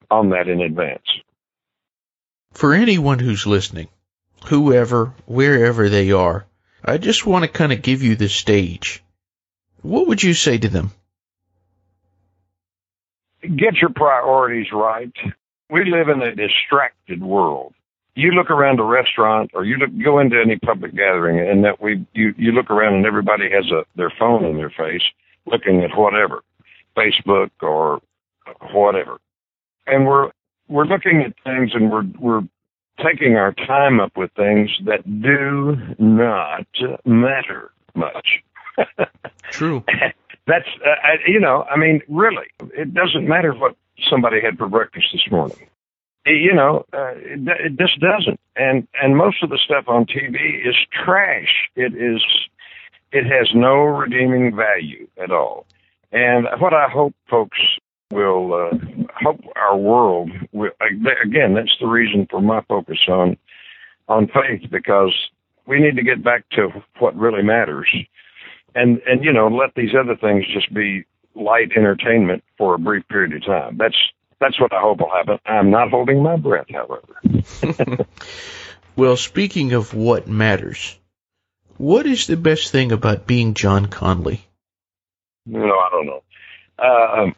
on 0.10 0.30
that 0.30 0.48
in 0.48 0.62
advance. 0.62 1.08
For 2.54 2.74
anyone 2.74 3.20
who's 3.20 3.48
listening, 3.48 3.88
whoever, 4.46 5.14
wherever 5.26 5.90
they 5.90 6.12
are, 6.12 6.46
I 6.86 6.98
just 6.98 7.26
want 7.26 7.44
to 7.44 7.50
kind 7.50 7.72
of 7.72 7.82
give 7.82 8.04
you 8.04 8.16
the 8.16 8.30
stage. 8.30 9.04
What 9.82 10.08
would 10.08 10.22
you 10.22 10.34
say 10.34 10.58
to 10.58 10.70
them? 10.70 10.92
Get 13.42 13.76
your 13.82 13.90
priorities 13.90 14.68
right. 14.72 15.12
We 15.70 15.90
live 15.90 16.10
in 16.10 16.22
a 16.22 16.36
distracted 16.36 17.22
world 17.22 17.74
you 18.15 18.32
look 18.32 18.49
around 18.49 18.80
a 18.80 18.84
restaurant 18.84 19.52
or 19.54 19.65
you 19.65 19.78
look, 19.78 19.89
go 20.04 20.19
into 20.19 20.39
any 20.39 20.58
public 20.58 20.95
gathering 20.95 21.39
and 21.39 21.63
that 21.63 21.82
we 21.82 22.06
you 22.13 22.34
you 22.38 22.52
look 22.52 22.69
around 22.69 22.95
and 22.95 23.06
everybody 23.06 23.49
has 23.49 23.69
a 23.71 23.86
their 23.95 24.12
phone 24.12 24.45
in 24.45 24.58
their 24.58 24.69
face 24.69 25.04
looking 25.45 25.84
at 25.84 25.97
whatever 25.97 26.43
facebook 26.95 27.49
or 27.62 28.02
whatever. 28.71 29.19
And 29.88 30.06
we're 30.06 30.32
we're 30.67 30.86
looking 30.86 31.21
at 31.21 31.34
things 31.43 31.71
and 31.73 31.91
we're 31.91 32.06
we're 32.19 32.43
taking 33.04 33.36
our 33.36 33.54
time 33.54 33.99
up 33.99 34.15
with 34.15 34.32
things 34.34 34.69
that 34.86 35.04
do 35.21 35.76
not 35.97 36.67
matter 37.06 37.71
much. 37.95 38.43
True. 39.52 39.84
That's 40.45 40.67
uh, 40.86 40.89
I, 40.89 41.15
you 41.26 41.39
know 41.39 41.65
i 41.69 41.78
mean 41.78 42.02
really 42.10 42.47
it 42.60 42.93
doesn't 42.93 43.28
matter 43.28 43.54
what 43.54 43.78
somebody 44.10 44.41
had 44.41 44.58
for 44.58 44.67
breakfast 44.67 45.08
this 45.13 45.32
morning 45.32 45.69
you 46.26 46.54
know, 46.54 46.86
uh, 46.94 47.14
it, 47.16 47.78
just 47.78 48.00
doesn't. 48.00 48.40
And 48.56 48.88
and 49.02 49.18
most 49.18 49.44
of 49.44 49.50
the 49.50 49.60
stuff 49.64 49.86
on 49.88 50.06
TV 50.06 50.68
is 50.68 50.76
trash. 50.92 51.70
It 51.76 51.94
is, 51.94 52.24
it 53.12 53.26
has 53.26 53.50
no 53.54 53.76
redeeming 53.76 54.56
value 54.56 55.08
at 55.22 55.32
all. 55.32 55.66
And 56.12 56.48
what 56.60 56.74
I 56.74 56.88
hope 56.88 57.14
folks 57.30 57.58
will 58.12 58.54
uh, 58.54 58.78
hope 59.22 59.42
our 59.56 59.76
world 59.76 60.32
will 60.52 60.72
again. 61.26 61.56
That's 61.56 61.76
the 61.80 61.88
reason 61.88 62.28
for 62.30 62.42
my 62.42 62.62
focus 62.70 63.00
on 63.08 63.38
on 64.08 64.28
faith 64.28 64.70
because 64.70 65.14
we 65.66 65.80
need 65.80 65.96
to 65.96 66.04
get 66.04 66.24
back 66.24 66.48
to 66.52 66.70
what 67.00 67.16
really 67.16 67.42
matters, 67.42 67.90
and 68.76 69.02
and 69.08 69.24
you 69.24 69.34
know 69.34 69.48
let 69.48 69.74
these 69.76 69.96
other 70.00 70.16
things 70.16 70.46
just 70.54 70.74
be 70.74 71.04
light 71.36 71.72
entertainment 71.76 72.44
for 72.58 72.76
a 72.76 72.80
brief 72.80 73.08
period 73.08 73.34
of 73.34 73.44
time. 73.44 73.78
That's 73.78 73.98
that's 74.39 74.60
what 74.60 74.74
I 74.74 74.82
hope 74.82 75.00
will 75.00 75.10
happen. 75.10 75.39
I'm 75.46 75.72
not 75.72 75.89
holding 75.89 76.22
my 76.24 76.36
breath, 76.36 76.67
however. 76.72 78.06
well, 78.96 79.17
speaking 79.17 79.74
of 79.74 79.93
what 79.93 80.28
matters, 80.28 80.98
what 81.78 82.06
is 82.06 82.28
the 82.28 82.38
best 82.38 82.72
thing 82.72 82.91
about 82.91 83.28
being 83.28 83.54
John 83.54 83.88
Conlee? 83.88 84.41
No, 85.46 85.78
I 85.78 85.89
don't 85.91 86.06
know. 86.06 86.24
Uh, 86.80 87.32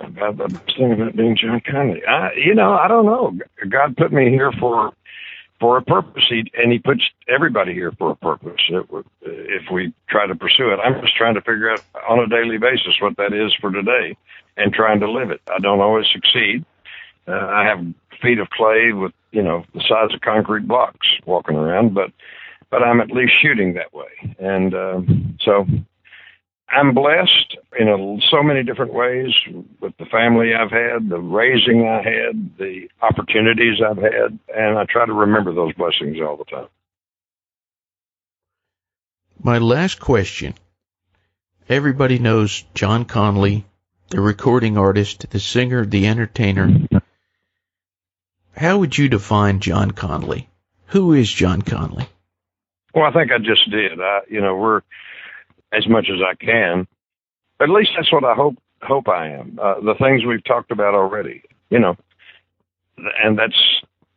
about 0.00 0.36
the 0.36 0.48
best 0.48 0.76
thing 0.76 0.92
about 0.92 1.16
being 1.16 1.36
John 1.36 1.60
Conlee, 1.60 2.06
I, 2.06 2.32
you 2.36 2.54
know, 2.54 2.72
I 2.72 2.88
don't 2.88 3.06
know. 3.06 3.38
God 3.68 3.96
put 3.96 4.12
me 4.12 4.30
here 4.30 4.52
for 4.52 4.92
for 5.60 5.76
a 5.76 5.82
purpose, 5.82 6.24
he, 6.28 6.50
and 6.54 6.72
He 6.72 6.78
puts 6.78 7.02
everybody 7.28 7.74
here 7.74 7.92
for 7.92 8.10
a 8.10 8.16
purpose. 8.16 8.60
It, 8.68 8.86
if 9.22 9.70
we 9.70 9.92
try 10.08 10.26
to 10.26 10.34
pursue 10.34 10.70
it, 10.70 10.78
I'm 10.78 11.00
just 11.00 11.16
trying 11.16 11.34
to 11.34 11.40
figure 11.40 11.70
out 11.70 11.82
on 12.08 12.20
a 12.20 12.26
daily 12.26 12.58
basis 12.58 13.00
what 13.00 13.16
that 13.16 13.32
is 13.32 13.54
for 13.60 13.70
today 13.70 14.16
and 14.56 14.72
trying 14.72 15.00
to 15.00 15.10
live 15.10 15.30
it. 15.30 15.40
I 15.52 15.58
don't 15.58 15.80
always 15.80 16.06
succeed. 16.12 16.64
Uh, 17.26 17.32
I 17.32 17.64
have 17.64 17.84
feet 18.22 18.38
of 18.38 18.50
clay 18.50 18.92
with 18.92 19.12
you 19.32 19.42
know 19.42 19.64
the 19.74 19.80
size 19.80 20.14
of 20.14 20.20
concrete 20.20 20.66
blocks 20.66 21.06
walking 21.26 21.56
around, 21.56 21.94
but 21.94 22.10
but 22.70 22.82
I'm 22.82 23.00
at 23.00 23.10
least 23.10 23.32
shooting 23.40 23.74
that 23.74 23.92
way, 23.92 24.34
and 24.38 24.74
uh, 24.74 25.00
so 25.40 25.66
I'm 26.68 26.94
blessed 26.94 27.57
in 27.78 27.88
a, 27.88 28.20
so 28.30 28.42
many 28.42 28.62
different 28.62 28.94
ways 28.94 29.32
with 29.80 29.96
the 29.98 30.06
family 30.06 30.54
I've 30.54 30.70
had, 30.70 31.08
the 31.08 31.18
raising 31.18 31.86
I 31.86 32.02
had, 32.02 32.56
the 32.58 32.88
opportunities 33.02 33.78
I've 33.84 33.98
had, 33.98 34.38
and 34.54 34.78
I 34.78 34.84
try 34.88 35.04
to 35.06 35.12
remember 35.12 35.52
those 35.52 35.74
blessings 35.74 36.18
all 36.20 36.36
the 36.36 36.44
time. 36.44 36.68
My 39.42 39.58
last 39.58 40.00
question. 40.00 40.54
Everybody 41.68 42.18
knows 42.18 42.64
John 42.74 43.04
Conlee, 43.04 43.64
the 44.08 44.20
recording 44.20 44.78
artist, 44.78 45.28
the 45.30 45.38
singer, 45.38 45.84
the 45.84 46.06
entertainer. 46.06 46.70
How 48.56 48.78
would 48.78 48.96
you 48.96 49.08
define 49.08 49.60
John 49.60 49.90
Conlee? 49.90 50.46
Who 50.86 51.12
is 51.12 51.30
John 51.30 51.60
Conlee? 51.60 52.08
Well, 52.94 53.04
I 53.04 53.12
think 53.12 53.30
I 53.30 53.38
just 53.38 53.70
did. 53.70 54.00
I, 54.00 54.20
you 54.30 54.40
know, 54.40 54.56
we're 54.56 54.80
as 55.72 55.86
much 55.86 56.08
as 56.10 56.20
I 56.26 56.34
can. 56.34 56.88
At 57.60 57.68
least 57.68 57.90
that's 57.96 58.12
what 58.12 58.24
I 58.24 58.34
hope 58.34 58.56
hope 58.82 59.08
I 59.08 59.30
am. 59.30 59.58
Uh, 59.60 59.80
the 59.80 59.94
things 59.98 60.24
we've 60.24 60.44
talked 60.44 60.70
about 60.70 60.94
already, 60.94 61.42
you 61.70 61.78
know, 61.78 61.96
and 62.96 63.38
that's 63.38 63.58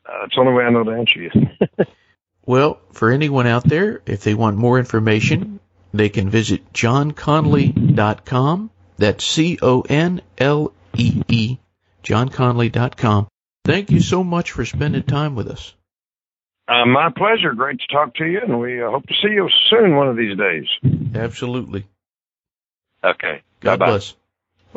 uh, 0.06 0.22
that's 0.22 0.36
the 0.36 0.42
only 0.42 0.54
way 0.54 0.64
I 0.64 0.70
know 0.70 0.84
to 0.84 0.92
answer 0.92 1.20
you. 1.20 1.32
well, 2.46 2.80
for 2.92 3.12
anyone 3.12 3.48
out 3.48 3.64
there, 3.64 4.02
if 4.06 4.24
they 4.24 4.34
want 4.34 4.58
more 4.58 4.78
information, 4.78 5.60
they 5.94 6.10
can 6.10 6.30
visit 6.30 6.72
johnconlee.com. 6.74 8.72
That's 8.98 9.26
C 9.26 9.58
O 9.62 9.82
N 9.82 10.22
L 10.38 10.74
E 10.98 11.22
E, 11.28 11.58
johnconlee.com. 12.04 13.28
Thank 13.66 13.92
you 13.92 14.00
so 14.00 14.24
much 14.24 14.52
for 14.52 14.66
spending 14.66 15.04
time 15.04 15.36
with 15.36 15.48
us. 15.48 15.74
Uh, 16.68 16.86
my 16.86 17.10
pleasure. 17.16 17.54
Great 17.54 17.80
to 17.80 17.88
talk 17.88 18.16
to 18.16 18.26
you, 18.26 18.40
and 18.42 18.60
we 18.60 18.82
uh, 18.82 18.90
hope 18.90 19.06
to 19.08 19.14
see 19.16 19.34
you 19.34 19.50
soon 19.70 19.96
one 19.96 20.08
of 20.08 20.16
these 20.16 20.38
days. 20.38 20.66
Absolutely. 21.16 21.86
Okay. 23.04 23.42
God 23.62 23.80
Bye-bye. 23.80 23.92
bless. 23.92 24.14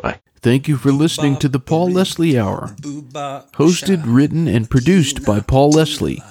Bye. 0.01 0.19
Thank 0.41 0.67
you 0.67 0.77
for 0.77 0.91
listening 0.91 1.37
to 1.37 1.49
the 1.49 1.59
Paul 1.59 1.89
Leslie 1.89 2.37
Hour. 2.37 2.75
Hosted, 2.79 4.03
written, 4.05 4.47
and 4.47 4.69
produced 4.69 5.25
by 5.25 5.39
Paul 5.39 5.71
Leslie. 5.71 6.21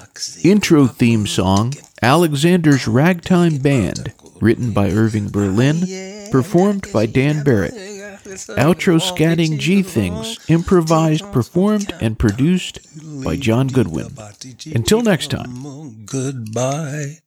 Intro 0.45 0.87
theme 0.87 1.27
song 1.27 1.75
Alexander's 2.01 2.87
Ragtime 2.87 3.59
Band, 3.59 4.13
written 4.41 4.73
by 4.73 4.91
Irving 4.91 5.31
Berlin, 5.31 6.29
performed 6.31 6.93
by 6.93 7.07
Dan 7.07 7.43
Barrett. 7.43 7.75
Outro 7.75 9.01
scatting 9.01 9.59
G 9.59 9.83
Things, 9.83 10.39
improvised, 10.49 11.25
performed, 11.33 11.93
and 12.01 12.17
produced 12.19 12.79
by 13.25 13.37
John 13.37 13.67
Goodwin. 13.67 14.17
Until 14.73 15.03
next 15.03 15.31
time. 15.31 16.05
Goodbye. 16.07 17.19